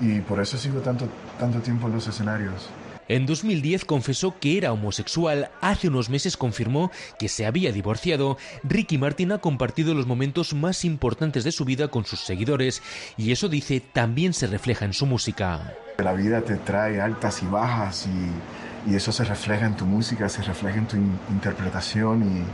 y 0.00 0.20
por 0.20 0.40
eso 0.40 0.58
sigo 0.58 0.80
tanto, 0.80 1.08
tanto 1.38 1.60
tiempo 1.60 1.86
en 1.86 1.94
los 1.94 2.06
escenarios. 2.06 2.68
En 3.08 3.26
2010 3.26 3.84
confesó 3.84 4.38
que 4.38 4.56
era 4.56 4.72
homosexual, 4.72 5.50
hace 5.60 5.88
unos 5.88 6.08
meses 6.08 6.36
confirmó 6.36 6.90
que 7.18 7.28
se 7.28 7.46
había 7.46 7.72
divorciado. 7.72 8.38
Ricky 8.62 8.98
Martin 8.98 9.32
ha 9.32 9.38
compartido 9.38 9.94
los 9.94 10.06
momentos 10.06 10.54
más 10.54 10.84
importantes 10.84 11.44
de 11.44 11.52
su 11.52 11.64
vida 11.64 11.88
con 11.88 12.04
sus 12.04 12.20
seguidores 12.20 12.82
y 13.16 13.32
eso 13.32 13.48
dice 13.48 13.80
también 13.80 14.32
se 14.32 14.46
refleja 14.46 14.84
en 14.84 14.94
su 14.94 15.06
música. 15.06 15.74
La 15.98 16.12
vida 16.12 16.40
te 16.40 16.56
trae 16.56 17.00
altas 17.00 17.42
y 17.42 17.46
bajas 17.46 18.06
y, 18.06 18.94
eso 18.94 19.12
se 19.12 19.24
refleja 19.24 19.64
en 19.64 19.76
tu 19.76 19.86
música, 19.86 20.28
se 20.28 20.42
refleja 20.42 20.76
en 20.76 20.86
tu 20.86 20.96
interpretación 21.30 22.44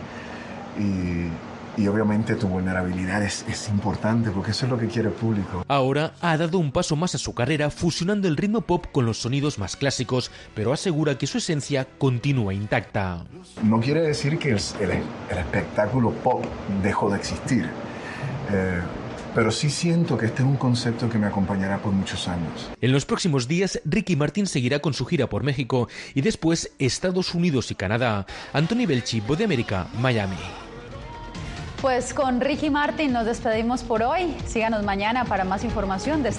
y 0.79 1.50
y 1.81 1.89
obviamente 1.89 2.35
tu 2.35 2.47
vulnerabilidad 2.47 3.23
es, 3.23 3.69
importante 3.71 4.31
porque 4.31 4.51
eso 4.51 4.67
es 4.67 4.71
lo 4.71 4.79
que 4.79 4.87
quiere 4.87 5.09
el 5.09 5.15
público. 5.15 5.65
Ahora 5.69 6.13
ha 6.21 6.37
dado 6.37 6.59
un 6.59 6.73
paso 6.73 6.95
más 6.95 7.15
a 7.15 7.19
su 7.19 7.35
carrera 7.35 7.71
fusionando 7.71 8.29
el 8.29 8.37
ritmo 8.37 8.61
pop 8.61 8.87
con 8.93 9.07
los 9.07 9.19
sonidos 9.19 9.59
más 9.59 9.77
clásicos, 9.77 10.31
pero 10.55 10.73
asegura 10.73 11.17
que 11.17 11.27
su 11.27 11.39
esencia 11.39 11.87
continúa 11.99 12.53
intacta. 12.53 13.25
No 13.63 13.81
quiere 13.81 14.03
decir 14.03 14.39
que 14.39 14.51
el, 14.51 14.59
espectáculo 15.31 16.11
pop 16.11 16.45
dejó 16.83 17.11
de 17.11 17.17
existir, 17.17 17.71
eh, 18.51 18.81
pero 19.35 19.51
sí 19.51 19.71
siento 19.71 20.19
que 20.19 20.27
este 20.27 20.43
es 20.43 20.49
un 20.49 20.57
concepto 20.57 21.09
que 21.09 21.19
me 21.19 21.29
acompañará 21.29 21.79
por 21.79 21.93
muchos 21.93 22.29
años. 22.29 22.71
En 22.81 22.93
los 22.93 23.07
próximos 23.07 23.49
días, 23.49 23.81
Ricky 23.85 24.17
Martin 24.17 24.47
seguirá 24.47 24.81
con 24.81 24.93
su 24.93 25.07
gira 25.07 25.29
por 25.29 25.45
México 25.45 25.89
y 26.15 26.21
después 26.21 26.73
Estados 26.79 27.35
Unidos 27.35 27.71
y 27.71 27.75
Canadá. 27.75 28.27
Anthony 28.53 28.87
Belchi, 28.87 29.21
Voz 29.21 29.39
de 29.39 29.45
América, 29.45 29.87
Miami. 29.99 30.37
Pues 31.81 32.13
con 32.13 32.43
Ricky 32.43 32.69
Martin 32.69 33.11
nos 33.11 33.25
despedimos 33.25 33.83
por 33.83 34.03
hoy. 34.03 34.37
Síganos 34.47 34.85
mañana 34.85 35.25
para 35.25 35.45
más 35.45 35.65
información 35.65 36.23
de 36.23 36.29
esta. 36.29 36.39